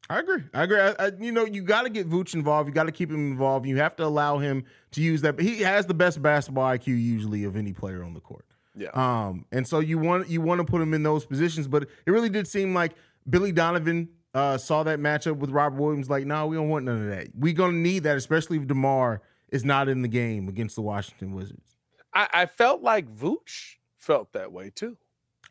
I 0.08 0.18
agree. 0.18 0.42
I 0.52 0.62
agree. 0.64 0.80
I, 0.80 0.94
I, 0.98 1.10
you 1.20 1.30
know, 1.30 1.44
you 1.44 1.62
got 1.62 1.82
to 1.82 1.88
get 1.90 2.08
Vooch 2.10 2.34
involved. 2.34 2.68
You 2.68 2.74
got 2.74 2.84
to 2.84 2.92
keep 2.92 3.10
him 3.10 3.30
involved. 3.30 3.64
You 3.66 3.76
have 3.76 3.94
to 3.96 4.04
allow 4.04 4.38
him 4.38 4.64
to 4.92 5.00
use 5.00 5.22
that. 5.22 5.36
But 5.36 5.44
he 5.44 5.60
has 5.60 5.86
the 5.86 5.94
best 5.94 6.20
basketball 6.20 6.64
IQ 6.64 6.88
usually 6.88 7.44
of 7.44 7.54
any 7.56 7.72
player 7.72 8.02
on 8.02 8.14
the 8.14 8.20
court. 8.20 8.44
Yeah. 8.76 8.88
Um, 8.94 9.44
and 9.52 9.66
so 9.68 9.78
you 9.78 9.98
want 9.98 10.28
you 10.28 10.40
want 10.40 10.58
to 10.60 10.64
put 10.64 10.80
him 10.82 10.94
in 10.94 11.04
those 11.04 11.24
positions, 11.26 11.68
but 11.68 11.84
it 11.84 12.10
really 12.10 12.28
did 12.28 12.48
seem 12.48 12.74
like 12.74 12.92
Billy 13.28 13.52
Donovan 13.52 14.08
uh, 14.34 14.58
saw 14.58 14.82
that 14.84 14.98
matchup 14.98 15.36
with 15.36 15.50
Robert 15.50 15.80
Williams. 15.80 16.08
Like, 16.10 16.24
no, 16.26 16.46
we 16.48 16.56
don't 16.56 16.68
want 16.68 16.84
none 16.86 17.02
of 17.02 17.08
that. 17.08 17.28
We're 17.36 17.52
gonna 17.52 17.76
need 17.76 18.04
that, 18.04 18.16
especially 18.16 18.56
if 18.58 18.66
Demar 18.66 19.22
is 19.50 19.64
not 19.64 19.88
in 19.88 20.02
the 20.02 20.08
game 20.08 20.48
against 20.48 20.74
the 20.76 20.82
Washington 20.82 21.34
Wizards. 21.34 21.69
I, 22.14 22.28
I 22.32 22.46
felt 22.46 22.82
like 22.82 23.12
Vooch 23.12 23.76
felt 23.96 24.32
that 24.32 24.52
way 24.52 24.70
too. 24.74 24.96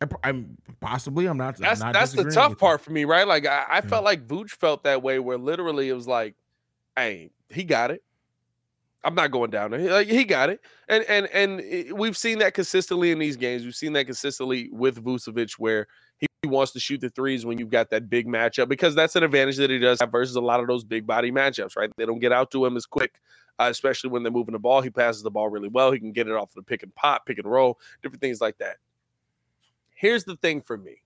I, 0.02 0.30
am 0.30 0.58
possibly. 0.80 1.26
I'm 1.26 1.38
not. 1.38 1.56
I'm 1.56 1.62
That's 1.62 1.80
not 1.82 1.94
that's 1.94 2.14
the 2.14 2.24
tough 2.32 2.52
you. 2.52 2.56
part 2.56 2.82
for 2.82 2.92
me, 2.92 3.04
right? 3.06 3.28
Like 3.28 3.46
I, 3.46 3.66
I 3.70 3.76
Yeah. 3.76 3.82
felt 3.82 4.04
like 4.06 4.28
Vooch 4.28 4.52
felt 4.52 4.84
that 4.84 5.04
way, 5.04 5.20
where 5.20 5.38
literally 5.38 5.90
it 5.90 5.94
was 5.94 6.08
like, 6.08 6.36
"Hey, 6.96 7.32
he 7.50 7.64
got 7.64 7.92
it. 7.92 8.02
I'm 9.04 9.16
not 9.16 9.32
going 9.32 9.52
down 9.52 9.72
there. 9.72 9.92
Like 9.92 10.08
he 10.08 10.24
got 10.24 10.50
it." 10.50 10.62
And 10.88 11.04
and 11.10 11.28
and 11.34 11.62
eh, 11.62 11.92
we've 11.94 12.16
seen 12.18 12.40
that 12.40 12.54
consistently 12.54 13.12
in 13.12 13.20
these 13.20 13.36
games. 13.36 13.66
We've 13.66 13.76
seen 13.76 13.92
that 13.94 14.06
consistently 14.06 14.70
with 14.72 15.04
Vucevic, 15.04 15.54
where 15.60 15.88
he, 16.18 16.28
he 16.44 16.48
wants 16.50 16.72
to 16.74 16.80
shoot 16.80 17.02
the 17.02 17.10
threes 17.10 17.46
when 17.46 17.58
you've 17.58 17.70
got 17.70 17.90
that 17.90 18.10
big 18.10 18.26
matchup 18.26 18.70
because 18.70 18.96
that's 18.96 19.18
an 19.18 19.24
advantage 19.24 19.58
that 19.58 19.70
he 19.70 19.80
does 19.80 20.00
have 20.00 20.12
versus 20.14 20.38
a 20.38 20.42
lot 20.42 20.62
of 20.62 20.68
those 20.68 20.86
big 20.86 21.06
body 21.06 21.30
matchups, 21.32 21.76
right? 21.76 21.90
They 21.98 22.06
don't 22.06 22.20
get 22.20 22.32
out 22.32 22.52
to 22.52 22.66
him 22.66 22.78
as 22.78 22.86
quick. 22.86 23.20
Uh, 23.60 23.68
especially 23.70 24.10
when 24.10 24.24
they're 24.24 24.32
moving 24.32 24.54
the 24.54 24.60
ball, 24.60 24.82
he 24.82 24.90
passes 24.90 25.22
the 25.22 25.30
ball 25.30 25.50
really 25.50 25.68
well. 25.68 25.92
He 25.92 26.00
can 26.00 26.14
get 26.14 26.28
it 26.28 26.34
off 26.34 26.50
of 26.52 26.56
the 26.56 26.64
pick 26.64 26.82
and 26.82 26.96
pop, 26.96 27.26
pick 27.26 27.38
and 27.38 27.48
roll, 27.48 27.78
different 28.02 28.22
things 28.22 28.40
like 28.40 28.58
that. 28.60 28.78
Here's 29.94 30.24
the 30.24 30.38
thing 30.38 30.62
for 30.62 30.78
me 30.78 31.04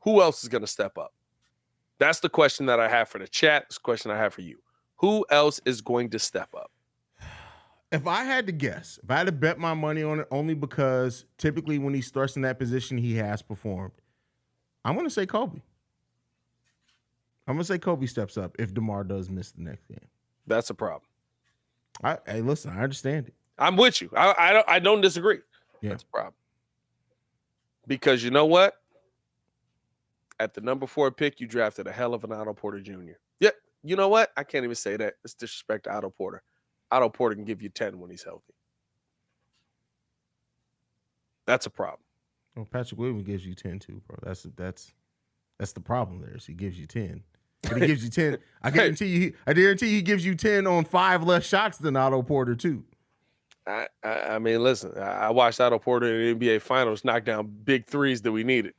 who 0.00 0.20
else 0.22 0.42
is 0.42 0.48
going 0.48 0.62
to 0.62 0.68
step 0.68 0.98
up? 0.98 1.14
That's 1.98 2.20
the 2.20 2.28
question 2.28 2.66
that 2.66 2.78
I 2.78 2.88
have 2.88 3.08
for 3.08 3.18
the 3.18 3.26
chat. 3.26 3.64
It's 3.66 3.76
the 3.76 3.82
question 3.82 4.10
I 4.10 4.16
have 4.16 4.34
for 4.34 4.42
you. 4.42 4.58
Who 4.96 5.24
else 5.30 5.60
is 5.64 5.80
going 5.80 6.10
to 6.10 6.18
step 6.18 6.54
up? 6.54 6.70
If 7.90 8.06
I 8.06 8.24
had 8.24 8.46
to 8.46 8.52
guess, 8.52 8.98
if 9.02 9.10
I 9.10 9.16
had 9.16 9.26
to 9.26 9.32
bet 9.32 9.58
my 9.58 9.72
money 9.72 10.02
on 10.02 10.20
it, 10.20 10.28
only 10.30 10.54
because 10.54 11.24
typically 11.38 11.78
when 11.78 11.94
he's 11.94 12.10
thrust 12.10 12.36
in 12.36 12.42
that 12.42 12.58
position, 12.58 12.98
he 12.98 13.14
has 13.16 13.40
performed. 13.40 13.94
I'm 14.84 14.94
gonna 14.94 15.08
say 15.08 15.24
Kobe. 15.24 15.60
I'm 17.46 17.54
gonna 17.54 17.64
say 17.64 17.78
Kobe 17.78 18.04
steps 18.04 18.36
up 18.36 18.54
if 18.58 18.74
Demar 18.74 19.04
does 19.04 19.30
miss 19.30 19.52
the 19.52 19.62
next 19.62 19.86
game. 19.88 20.06
That's 20.46 20.68
a 20.68 20.74
problem. 20.74 21.02
I 22.02 22.18
hey, 22.26 22.40
listen, 22.40 22.70
I 22.70 22.82
understand 22.82 23.28
it. 23.28 23.34
I'm 23.58 23.76
with 23.76 24.00
you. 24.00 24.10
I, 24.16 24.34
I 24.38 24.52
don't 24.52 24.68
I 24.68 24.78
don't 24.78 25.00
disagree. 25.00 25.40
Yeah. 25.80 25.90
That's 25.90 26.02
a 26.02 26.06
problem. 26.06 26.34
Because 27.86 28.22
you 28.22 28.30
know 28.30 28.46
what? 28.46 28.74
At 30.40 30.54
the 30.54 30.60
number 30.60 30.86
four 30.86 31.10
pick, 31.10 31.40
you 31.40 31.46
drafted 31.46 31.86
a 31.86 31.92
hell 31.92 32.14
of 32.14 32.22
an 32.22 32.32
Otto 32.32 32.54
Porter 32.54 32.80
Jr. 32.80 33.12
Yeah, 33.40 33.50
you 33.82 33.96
know 33.96 34.08
what? 34.08 34.30
I 34.36 34.44
can't 34.44 34.64
even 34.64 34.76
say 34.76 34.96
that. 34.96 35.14
It's 35.24 35.34
disrespect 35.34 35.84
to 35.84 35.94
Otto 35.94 36.10
Porter. 36.10 36.42
Otto 36.90 37.08
Porter 37.08 37.34
can 37.34 37.44
give 37.44 37.60
you 37.60 37.68
10 37.68 37.98
when 37.98 38.10
he's 38.10 38.22
healthy. 38.22 38.54
That's 41.46 41.66
a 41.66 41.70
problem. 41.70 42.00
Well, 42.54 42.66
Patrick 42.70 43.00
Williams 43.00 43.22
gives 43.24 43.44
you 43.44 43.54
10 43.54 43.78
too, 43.78 44.02
bro. 44.06 44.18
That's 44.22 44.46
that's 44.56 44.92
that's 45.58 45.72
the 45.72 45.80
problem 45.80 46.20
there. 46.20 46.38
So 46.38 46.46
he 46.48 46.54
gives 46.54 46.78
you 46.78 46.86
10. 46.86 47.22
He 47.62 47.86
gives 47.86 48.04
you 48.04 48.10
10. 48.10 48.38
I 48.62 48.70
guarantee 48.70 49.06
you, 49.06 49.34
I 49.46 49.52
guarantee 49.52 49.90
he 49.90 50.02
gives 50.02 50.24
you 50.24 50.34
10 50.34 50.66
on 50.66 50.84
five 50.84 51.24
less 51.24 51.44
shots 51.44 51.78
than 51.78 51.96
Otto 51.96 52.22
Porter, 52.22 52.54
too. 52.54 52.84
I, 53.66 53.86
I, 54.02 54.20
I 54.20 54.38
mean, 54.38 54.62
listen, 54.62 54.96
I 54.98 55.30
watched 55.30 55.60
Otto 55.60 55.78
Porter 55.78 56.20
in 56.20 56.38
the 56.38 56.48
NBA 56.48 56.62
Finals 56.62 57.04
knock 57.04 57.24
down 57.24 57.52
big 57.64 57.86
threes 57.86 58.22
that 58.22 58.32
we 58.32 58.44
needed. 58.44 58.74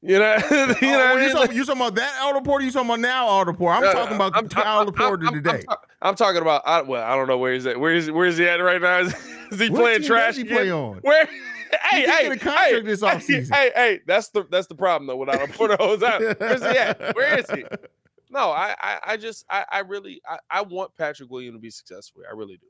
You 0.00 0.18
know, 0.18 0.34
you 0.50 0.56
oh, 0.58 0.66
know 0.66 0.78
well, 0.80 1.18
you're, 1.18 1.30
talking, 1.30 1.56
you're, 1.56 1.64
talking, 1.64 1.80
about 1.80 1.94
that 1.94 2.18
Otto 2.20 2.42
Porter. 2.42 2.64
You're 2.64 2.72
talking 2.72 2.90
about 2.90 3.00
now 3.00 3.26
Otto 3.26 3.54
Porter. 3.54 3.86
I'm 3.86 3.92
talking 3.94 4.16
about 4.16 4.36
I'm 4.36 4.48
Porter 4.48 5.26
I'm, 5.26 5.28
I'm, 5.28 5.34
today. 5.34 5.64
I'm, 5.66 5.76
I'm, 6.02 6.14
talking 6.14 6.42
about. 6.42 6.60
I, 6.66 6.82
well, 6.82 7.02
I 7.02 7.16
don't 7.16 7.26
know 7.26 7.38
where 7.38 7.54
he's 7.54 7.64
at. 7.66 7.80
Where 7.80 7.94
is 7.94 8.10
where 8.10 8.26
is 8.26 8.36
he 8.36 8.46
at 8.46 8.56
right 8.56 8.82
now? 8.82 8.98
Is, 8.98 9.14
is 9.50 9.60
he 9.60 9.70
what 9.70 9.80
playing 9.80 10.02
trash? 10.02 10.34
Does 10.34 10.36
he 10.36 10.44
play 10.44 10.70
on? 10.70 10.98
Where? 10.98 11.26
Hey, 11.26 12.02
he 12.02 12.06
hey, 12.06 12.26
a 12.26 12.36
contract 12.36 12.72
hey, 12.72 12.80
this 12.82 13.00
offseason. 13.00 13.54
Hey, 13.54 13.64
hey, 13.64 13.72
hey, 13.74 14.00
that's 14.06 14.28
the 14.28 14.44
that's 14.50 14.66
the 14.66 14.74
problem 14.74 15.06
though. 15.06 15.16
With 15.16 15.30
Otto 15.30 15.46
Porter 15.46 15.76
holds 15.80 16.02
out. 16.02 16.20
Where's 16.38 16.60
he 16.60 16.68
at? 16.68 17.16
Where 17.16 17.38
is 17.38 17.50
he? 17.50 17.64
No, 18.34 18.50
I 18.50 18.74
I, 18.80 18.98
I 19.06 19.16
just 19.16 19.44
I, 19.48 19.64
I 19.70 19.78
really 19.78 20.20
I, 20.28 20.38
I 20.50 20.62
want 20.62 20.94
Patrick 20.96 21.30
Williams 21.30 21.54
to 21.54 21.60
be 21.60 21.70
successful. 21.70 22.22
I 22.28 22.34
really 22.34 22.56
do. 22.56 22.66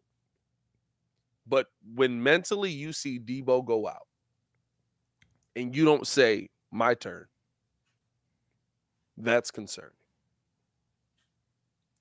But 1.46 1.68
when 1.94 2.22
mentally 2.22 2.70
you 2.70 2.92
see 2.92 3.18
Debo 3.18 3.64
go 3.64 3.88
out, 3.88 4.06
and 5.56 5.74
you 5.74 5.86
don't 5.86 6.06
say 6.06 6.50
my 6.70 6.92
turn, 6.92 7.24
that's 9.16 9.50
concerning 9.50 9.92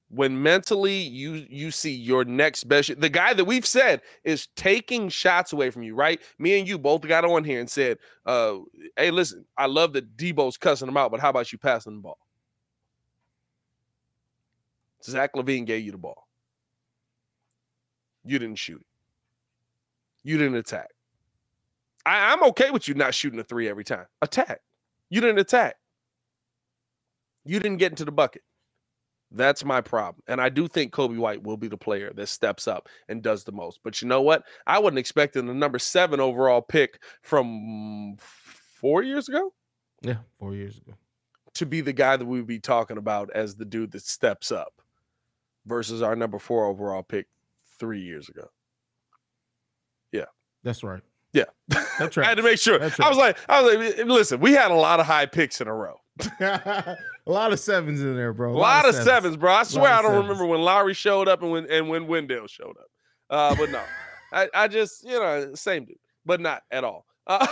when 0.09 0.43
mentally 0.43 0.97
you 0.97 1.45
you 1.49 1.71
see 1.71 1.93
your 1.93 2.23
next 2.25 2.65
best 2.65 2.99
the 2.99 3.09
guy 3.09 3.33
that 3.33 3.45
we've 3.45 3.65
said 3.65 4.01
is 4.23 4.47
taking 4.55 5.09
shots 5.09 5.53
away 5.53 5.69
from 5.71 5.83
you 5.83 5.95
right 5.95 6.21
me 6.37 6.59
and 6.59 6.67
you 6.67 6.77
both 6.77 7.01
got 7.01 7.25
on 7.25 7.43
here 7.43 7.59
and 7.59 7.69
said 7.69 7.97
uh 8.25 8.55
hey 8.95 9.09
listen 9.09 9.43
i 9.57 9.65
love 9.65 9.93
that 9.93 10.15
debo's 10.15 10.57
cussing 10.57 10.87
him 10.87 10.97
out 10.97 11.09
but 11.09 11.19
how 11.19 11.29
about 11.29 11.51
you 11.51 11.57
passing 11.57 11.95
the 11.95 12.01
ball 12.01 12.19
zach 15.03 15.33
lavine 15.33 15.65
gave 15.65 15.85
you 15.85 15.91
the 15.91 15.97
ball. 15.97 16.27
You 18.25 18.39
didn't 18.39 18.55
shoot 18.55 18.79
it. 18.79 18.87
You 20.23 20.37
didn't 20.37 20.55
attack. 20.55 20.89
I, 22.05 22.33
i'm 22.33 22.43
okay 22.49 22.69
with 22.69 22.87
you 22.87 22.93
not 22.93 23.13
shooting 23.13 23.39
a 23.39 23.43
three 23.43 23.69
every 23.69 23.83
time. 23.83 24.05
Attack. 24.21 24.61
You 25.09 25.21
didn't 25.21 25.39
attack. 25.39 25.75
You 27.45 27.59
didn't 27.59 27.77
get 27.77 27.91
into 27.91 28.05
the 28.05 28.11
bucket. 28.11 28.41
That's 29.31 29.65
my 29.65 29.81
problem. 29.81 30.21
And 30.27 30.39
I 30.39 30.49
do 30.49 30.67
think 30.67 30.93
Coby 30.93 31.17
White 31.17 31.43
will 31.43 31.57
be 31.57 31.67
the 31.67 31.77
player 31.77 32.13
that 32.13 32.27
steps 32.27 32.67
up 32.67 32.87
and 33.09 33.21
does 33.23 33.43
the 33.43 33.51
most. 33.51 33.79
But 33.83 34.01
you 34.01 34.07
know 34.07 34.21
what? 34.21 34.43
I 34.67 34.77
wasn't 34.79 34.99
expecting 34.99 35.47
the 35.47 35.53
number 35.55 35.79
seven 35.79 36.19
overall 36.19 36.61
pick 36.61 37.01
from 37.23 38.15
four 38.17 39.01
years 39.01 39.27
ago? 39.27 39.51
Yeah, 40.01 40.17
four 40.37 40.53
years 40.53 40.77
ago. 40.77 40.93
to 41.55 41.65
be 41.65 41.81
the 41.81 41.93
guy 41.93 42.15
that 42.17 42.25
we 42.25 42.37
would 42.37 42.47
be 42.47 42.59
talking 42.59 42.97
about 42.97 43.31
as 43.31 43.55
the 43.55 43.65
dude 43.65 43.91
that 43.93 44.03
steps 44.03 44.51
up 44.51 44.82
versus 45.65 46.01
our 46.01 46.15
number 46.15 46.39
four 46.39 46.65
overall 46.65 47.03
pick 47.03 47.27
three 47.79 48.01
years 48.01 48.29
ago. 48.29 48.47
Yeah. 50.11 50.25
That's 50.63 50.83
right. 50.83 51.01
Yeah. 51.33 51.45
That's 51.67 52.17
right. 52.17 52.25
I 52.25 52.29
had 52.29 52.37
to 52.37 52.43
make 52.43 52.59
sure. 52.59 52.79
That's 52.79 52.99
I 52.99 53.09
was 53.09 53.17
like, 53.17 53.37
I 53.49 53.61
was 53.61 53.75
like, 53.75 54.05
listen, 54.05 54.39
we 54.39 54.53
had 54.53 54.71
a 54.71 54.75
lot 54.75 54.99
of 54.99 55.05
high 55.05 55.25
picks 55.25 55.61
in 55.61 55.67
a 55.67 55.73
row. 55.73 55.99
a 56.39 56.97
lot 57.25 57.51
of 57.51 57.59
sevens 57.59 58.01
in 58.01 58.15
there, 58.15 58.33
bro. 58.33 58.53
A 58.53 58.57
lot, 58.57 58.87
of 58.87 58.93
sevens. 58.95 59.35
bro. 59.35 59.51
I 59.51 59.63
swear 59.63 59.91
I 59.91 60.01
don't 60.01 60.11
sevens. 60.11 60.23
remember 60.23 60.45
when 60.45 60.61
Lauri 60.61 60.93
showed 60.93 61.27
up 61.27 61.41
and 61.41 61.51
when 61.51 61.69
and 61.71 61.89
when 61.89 62.07
Wendell 62.07 62.47
showed 62.47 62.77
up. 62.77 62.87
Uh, 63.29 63.55
but 63.55 63.71
no, 63.71 63.81
I, 64.31 64.47
I 64.53 64.67
just 64.67 65.03
you 65.03 65.19
know 65.19 65.55
same 65.55 65.85
dude, 65.85 65.97
but 66.25 66.39
not 66.39 66.61
at 66.71 66.83
all. 66.83 67.05
Uh, 67.25 67.47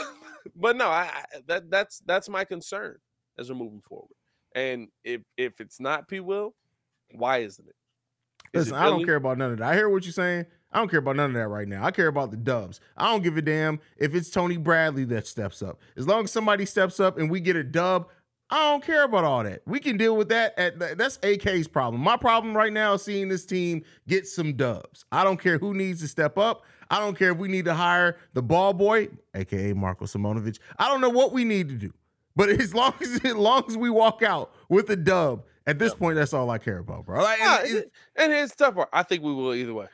but 0.56 0.76
no, 0.76 0.88
I, 0.88 1.10
I 1.12 1.24
that 1.48 1.72
that's 1.72 2.02
that's 2.06 2.30
my 2.30 2.46
concern 2.46 2.98
as 3.40 3.50
we're 3.50 3.58
moving 3.58 3.82
forward. 3.82 4.16
And 4.54 4.90
if 5.04 5.22
if 5.38 5.60
it's 5.60 5.80
not 5.80 6.08
P. 6.08 6.20
Will, 6.20 6.54
why 7.14 7.40
isn't 7.40 7.68
it? 7.68 7.76
Is 8.54 8.68
Listen, 8.68 8.76
I 8.76 8.86
don't 8.86 9.06
care 9.06 9.16
about 9.16 9.38
none 9.38 9.52
of 9.52 9.58
that. 9.60 9.68
I 9.68 9.76
hear 9.76 9.90
what 9.90 10.04
you're 10.04 10.14
saying. 10.14 10.46
I 10.74 10.80
don't 10.80 10.90
care 10.90 11.00
about 11.00 11.18
none 11.18 11.32
of 11.32 11.34
that 11.34 11.48
right 11.48 11.68
now. 11.68 11.84
I 11.84 11.92
care 11.92 12.08
about 12.08 12.32
the 12.32 12.38
dubs. 12.38 12.80
I 12.96 13.12
don't 13.12 13.24
give 13.24 13.38
a 13.38 13.42
damn 13.42 13.80
if 13.98 14.16
it's 14.16 14.30
Tony 14.30 14.58
Bradley 14.58 15.04
that 15.06 15.28
steps 15.28 15.62
up. 15.62 15.80
As 15.98 16.08
long 16.08 16.24
as 16.24 16.32
somebody 16.32 16.66
steps 16.66 17.00
up 17.00 17.18
and 17.18 17.30
we 17.30 17.42
get 17.42 17.56
a 17.56 17.64
dub, 17.64 18.08
I 18.50 18.72
don't 18.72 18.84
care 18.84 19.04
about 19.04 19.24
all 19.24 19.44
that. 19.44 19.62
We 19.66 19.80
can 19.80 19.98
deal 19.98 20.16
with 20.18 20.30
that. 20.30 20.58
At 20.58 20.98
that's 20.98 21.20
AK's 21.24 21.68
problem. 21.68 22.02
My 22.02 22.18
problem 22.18 22.56
right 22.56 22.72
now 22.72 22.94
is 22.94 23.04
seeing 23.04 23.30
this 23.30 23.46
team 23.46 23.84
get 24.08 24.28
some 24.28 24.54
dubs. 24.54 25.06
I 25.12 25.24
don't 25.24 25.42
care 25.42 25.58
who 25.58 25.74
needs 25.74 26.02
to 26.02 26.08
step 26.08 26.38
up. 26.38 26.64
I 26.90 27.00
don't 27.00 27.18
care 27.18 27.32
if 27.32 27.38
we 27.38 27.48
need 27.48 27.66
to 27.66 27.74
hire 27.74 28.18
the 28.34 28.42
ball 28.42 28.74
boy, 28.74 29.08
aka 29.34 29.72
Marko 29.72 30.06
Simonovic. 30.06 30.60
I 30.78 30.90
don't 30.90 31.00
know 31.00 31.10
what 31.10 31.32
we 31.32 31.46
need 31.46 31.70
to 31.70 31.76
do. 31.76 31.94
But 32.36 32.50
as 32.62 32.74
long 32.74 32.94
as 33.02 33.22
as 33.24 33.36
long 33.36 33.64
as 33.68 33.78
we 33.78 33.90
walk 33.90 34.22
out 34.22 34.54
with 34.68 34.90
a 34.90 34.98
dub, 34.98 35.46
at 35.68 35.78
this 35.80 35.94
point, 35.94 36.16
that's 36.16 36.34
all 36.34 36.50
I 36.50 36.58
care 36.58 36.80
about, 36.80 37.06
bro. 37.06 37.22
Like, 37.22 37.40
Ah, 37.42 37.62
it- 37.64 37.72
it- 37.76 37.92
and 38.16 38.32
here's 38.32 38.52
the 38.52 38.66
tough 38.66 38.76
part. 38.76 38.90
I 38.94 39.04
think 39.04 39.24
we 39.24 39.34
will 39.34 39.54
either 39.54 39.74
way. 39.74 39.88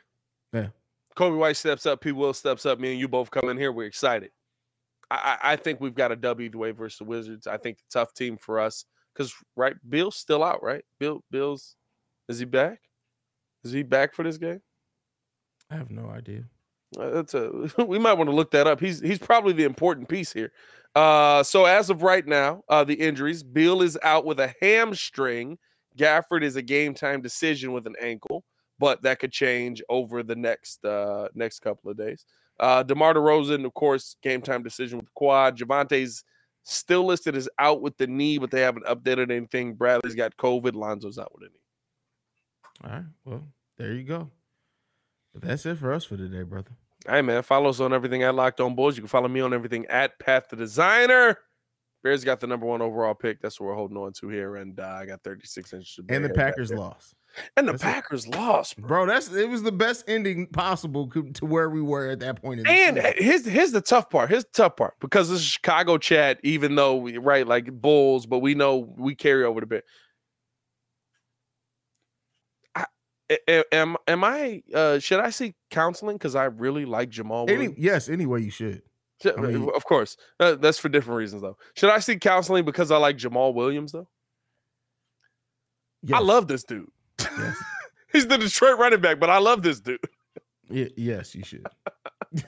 Yeah. 0.52 0.68
Coby 1.16 1.36
White 1.36 1.56
steps 1.56 1.84
up, 1.86 2.00
P. 2.00 2.12
Will 2.12 2.32
steps 2.32 2.64
up. 2.64 2.78
Me 2.78 2.92
and 2.92 3.00
you 3.00 3.08
both 3.08 3.30
come 3.30 3.48
in 3.48 3.56
here. 3.58 3.72
We're 3.72 3.86
excited. 3.86 4.30
I, 5.10 5.38
I 5.42 5.56
think 5.56 5.80
we've 5.80 5.94
got 5.94 6.12
a 6.12 6.16
W 6.16 6.50
the 6.50 6.58
way 6.58 6.70
versus 6.70 6.98
the 6.98 7.04
Wizards. 7.04 7.46
I 7.46 7.56
think 7.56 7.78
the 7.78 7.84
tough 7.90 8.12
team 8.14 8.36
for 8.36 8.60
us 8.60 8.84
because 9.14 9.34
right, 9.56 9.74
Bill's 9.88 10.16
still 10.16 10.44
out, 10.44 10.62
right? 10.62 10.84
Bill, 11.00 11.24
Bill's 11.30 11.76
is 12.28 12.38
he 12.38 12.44
back? 12.44 12.80
Is 13.64 13.72
he 13.72 13.82
back 13.82 14.14
for 14.14 14.22
this 14.22 14.36
game? 14.36 14.60
I 15.70 15.76
have 15.76 15.90
no 15.90 16.08
idea. 16.10 16.44
Uh, 16.96 17.10
that's 17.10 17.34
a 17.34 17.50
we 17.86 17.98
might 17.98 18.14
want 18.14 18.30
to 18.30 18.36
look 18.36 18.50
that 18.52 18.66
up. 18.66 18.80
He's 18.80 19.00
he's 19.00 19.18
probably 19.18 19.52
the 19.52 19.64
important 19.64 20.08
piece 20.08 20.32
here. 20.32 20.52
Uh, 20.94 21.42
so 21.42 21.64
as 21.64 21.90
of 21.90 22.02
right 22.02 22.26
now, 22.26 22.62
uh, 22.68 22.84
the 22.84 22.94
injuries: 22.94 23.42
Beal 23.42 23.82
is 23.82 23.98
out 24.02 24.24
with 24.24 24.40
a 24.40 24.54
hamstring. 24.60 25.58
Gafford 25.96 26.42
is 26.42 26.56
a 26.56 26.62
game 26.62 26.94
time 26.94 27.20
decision 27.20 27.72
with 27.72 27.86
an 27.86 27.96
ankle, 28.00 28.44
but 28.78 29.02
that 29.02 29.18
could 29.18 29.32
change 29.32 29.82
over 29.88 30.22
the 30.22 30.36
next 30.36 30.84
uh, 30.84 31.28
next 31.34 31.60
couple 31.60 31.90
of 31.90 31.98
days. 31.98 32.24
Uh, 32.60 32.82
DeMar 32.82 33.14
DeRozan, 33.14 33.64
of 33.64 33.74
course, 33.74 34.16
game 34.22 34.40
time 34.40 34.62
decision 34.62 34.98
with 34.98 35.12
quad. 35.14 35.58
Javonte's 35.58 36.24
still 36.64 37.04
listed 37.04 37.36
as 37.36 37.48
out 37.58 37.80
with 37.82 37.96
the 37.98 38.06
knee, 38.06 38.38
but 38.38 38.50
they 38.50 38.60
haven't 38.60 38.86
updated 38.86 39.30
anything. 39.30 39.74
Bradley's 39.74 40.14
got 40.14 40.36
COVID. 40.36 40.74
Lonzo's 40.74 41.18
out 41.18 41.32
with 41.34 41.48
a 41.48 41.52
knee. 41.52 41.60
All 42.84 42.90
right. 42.90 43.06
Well, 43.24 43.44
there 43.76 43.92
you 43.92 44.04
go. 44.04 44.30
That's 45.42 45.66
it 45.66 45.78
for 45.78 45.92
us 45.92 46.04
for 46.04 46.16
today, 46.16 46.42
brother. 46.42 46.70
Hey 47.08 47.22
man, 47.22 47.42
follow 47.42 47.70
us 47.70 47.80
on 47.80 47.92
everything 47.92 48.22
at 48.22 48.34
Locked 48.34 48.60
On 48.60 48.74
Bulls. 48.74 48.96
You 48.96 49.02
can 49.02 49.08
follow 49.08 49.28
me 49.28 49.40
on 49.40 49.54
everything 49.54 49.86
at 49.86 50.18
Pat 50.18 50.48
the 50.50 50.56
Designer. 50.56 51.38
Bears 52.02 52.24
got 52.24 52.38
the 52.40 52.46
number 52.46 52.66
one 52.66 52.80
overall 52.80 53.14
pick. 53.14 53.40
That's 53.40 53.58
what 53.58 53.66
we're 53.66 53.74
holding 53.74 53.96
on 53.96 54.12
to 54.14 54.28
here, 54.28 54.56
and 54.56 54.78
uh, 54.78 54.98
I 55.00 55.06
got 55.06 55.22
36 55.24 55.72
inches. 55.72 56.00
And 56.08 56.24
the 56.24 56.30
Packers 56.30 56.72
lost. 56.72 57.14
And 57.56 57.66
the 57.68 57.72
that's 57.72 57.82
Packers 57.82 58.24
it. 58.24 58.34
lost, 58.34 58.76
bro. 58.76 59.04
bro. 59.04 59.06
That's 59.06 59.32
it 59.32 59.48
was 59.48 59.62
the 59.62 59.72
best 59.72 60.04
ending 60.08 60.46
possible 60.46 61.08
to 61.08 61.46
where 61.46 61.70
we 61.70 61.82
were 61.82 62.08
at 62.08 62.20
that 62.20 62.40
point. 62.40 62.66
and 62.66 62.96
season. 62.96 63.12
here's 63.18 63.46
here's 63.46 63.72
the 63.72 63.80
tough 63.80 64.10
part. 64.10 64.30
Here's 64.30 64.44
the 64.44 64.50
tough 64.52 64.76
part 64.76 64.94
because 65.00 65.28
this 65.28 65.40
is 65.40 65.44
Chicago 65.46 65.98
chat. 65.98 66.38
Even 66.42 66.74
though 66.74 66.96
we 66.96 67.18
right 67.18 67.46
like 67.46 67.70
Bulls, 67.72 68.26
but 68.26 68.38
we 68.38 68.54
know 68.54 68.92
we 68.96 69.14
carry 69.14 69.44
over 69.44 69.60
the 69.60 69.66
bit. 69.66 69.84
Am 73.48 73.96
am 74.06 74.24
I 74.24 74.62
uh 74.72 74.98
should 74.98 75.20
I 75.20 75.30
seek 75.30 75.54
counseling 75.70 76.16
because 76.16 76.34
I 76.34 76.44
really 76.44 76.84
like 76.84 77.10
Jamaal 77.10 77.50
Any, 77.50 77.74
yes, 77.76 78.08
anyway 78.08 78.42
you 78.42 78.50
should. 78.50 78.82
I 79.24 79.40
mean, 79.40 79.68
of 79.74 79.84
course. 79.84 80.16
Uh, 80.38 80.54
that's 80.54 80.78
for 80.78 80.88
different 80.88 81.18
reasons 81.18 81.42
though. 81.42 81.56
Should 81.74 81.90
I 81.90 81.98
seek 81.98 82.20
counseling 82.20 82.64
because 82.64 82.90
I 82.90 82.98
like 82.98 83.16
Jamaal 83.16 83.52
Williams 83.52 83.92
though? 83.92 84.08
Yes. 86.02 86.18
I 86.18 86.22
love 86.22 86.46
this 86.46 86.64
dude. 86.64 86.88
Yes. 87.20 87.56
He's 88.12 88.26
the 88.26 88.38
Detroit 88.38 88.78
running 88.78 89.00
back, 89.00 89.18
but 89.18 89.28
I 89.28 89.38
love 89.38 89.62
this 89.62 89.80
dude. 89.80 89.98
Y- 90.70 90.90
yes, 90.96 91.34
you 91.34 91.44
should. 91.44 91.66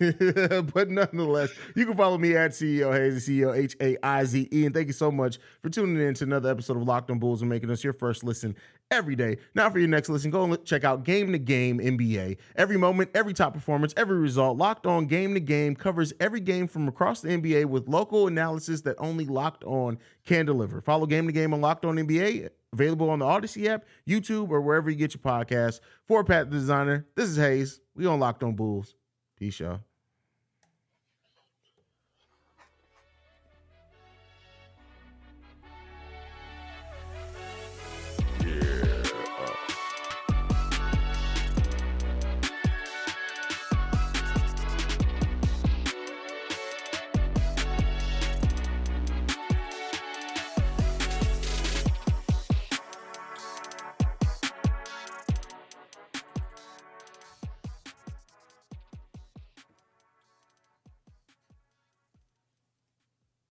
but 0.75 0.91
nonetheless, 0.91 1.51
you 1.75 1.87
can 1.87 1.97
follow 1.97 2.19
me 2.19 2.37
at 2.37 2.51
CEO 2.51 2.93
Haize, 2.93 3.27
CEO 3.27 3.57
H 3.57 3.77
A 3.81 3.97
I 4.05 4.25
Z 4.25 4.49
E. 4.53 4.67
And 4.67 4.75
thank 4.75 4.89
you 4.89 4.93
so 4.93 5.11
much 5.11 5.39
for 5.63 5.71
tuning 5.71 6.07
in 6.07 6.15
to 6.15 6.25
another 6.25 6.51
episode 6.51 6.77
of 6.77 6.83
Locked 6.83 7.11
on 7.11 7.19
Bulls 7.19 7.41
and 7.41 7.49
making 7.49 7.71
us 7.71 7.83
your 7.83 7.93
first 7.93 8.23
listen 8.23 8.55
every 8.91 9.17
day. 9.17 9.39
Now, 9.55 9.71
for 9.71 9.79
your 9.79 9.89
next 9.89 10.09
listen, 10.09 10.31
go 10.31 10.45
and 10.45 10.65
check 10.65 10.85
out 10.85 11.05
Game 11.05 11.33
to 11.33 11.39
Game 11.39 11.79
NBA. 11.79 12.37
Every 12.57 12.77
moment, 12.77 13.11
every 13.15 13.33
top 13.33 13.55
performance, 13.55 13.95
every 13.97 14.19
result. 14.19 14.59
Locked 14.59 14.87
on 14.87 15.07
Game 15.07 15.35
to 15.35 15.41
Game 15.41 15.75
covers 15.75 16.13
every 16.21 16.41
game 16.41 16.67
from 16.67 16.87
across 16.89 17.23
the 17.23 17.31
NBA 17.31 17.67
with 17.67 17.89
local 17.89 18.27
analysis 18.27 18.83
that 18.83 18.97
only 18.99 19.25
Locked 19.25 19.65
on 19.65 19.99
can 20.27 20.45
deliver. 20.45 20.81
Follow 20.81 21.07
Game 21.07 21.27
to 21.27 21.33
Game 21.33 21.55
on 21.55 21.61
Locked 21.61 21.85
on 21.85 21.97
NBA 21.97 22.51
Available 22.73 23.11
on 23.11 23.19
the 23.19 23.25
Audacy 23.25 23.67
app, 23.67 23.85
YouTube, 24.07 24.51
or 24.51 24.61
wherever 24.61 24.91
you 24.91 24.97
get 24.97 25.15
your 25.15 25.21
podcasts. 25.21 25.81
For 26.07 26.23
Pat 26.23 26.51
the 26.51 26.57
Designer, 26.57 27.07
this 27.17 27.29
is 27.29 27.37
Hayes. 27.37 27.81
We 27.97 28.07
on 28.07 28.21
Locked 28.21 28.45
on 28.45 28.55
Bulls. 28.55 28.95
Y'all. 29.41 29.90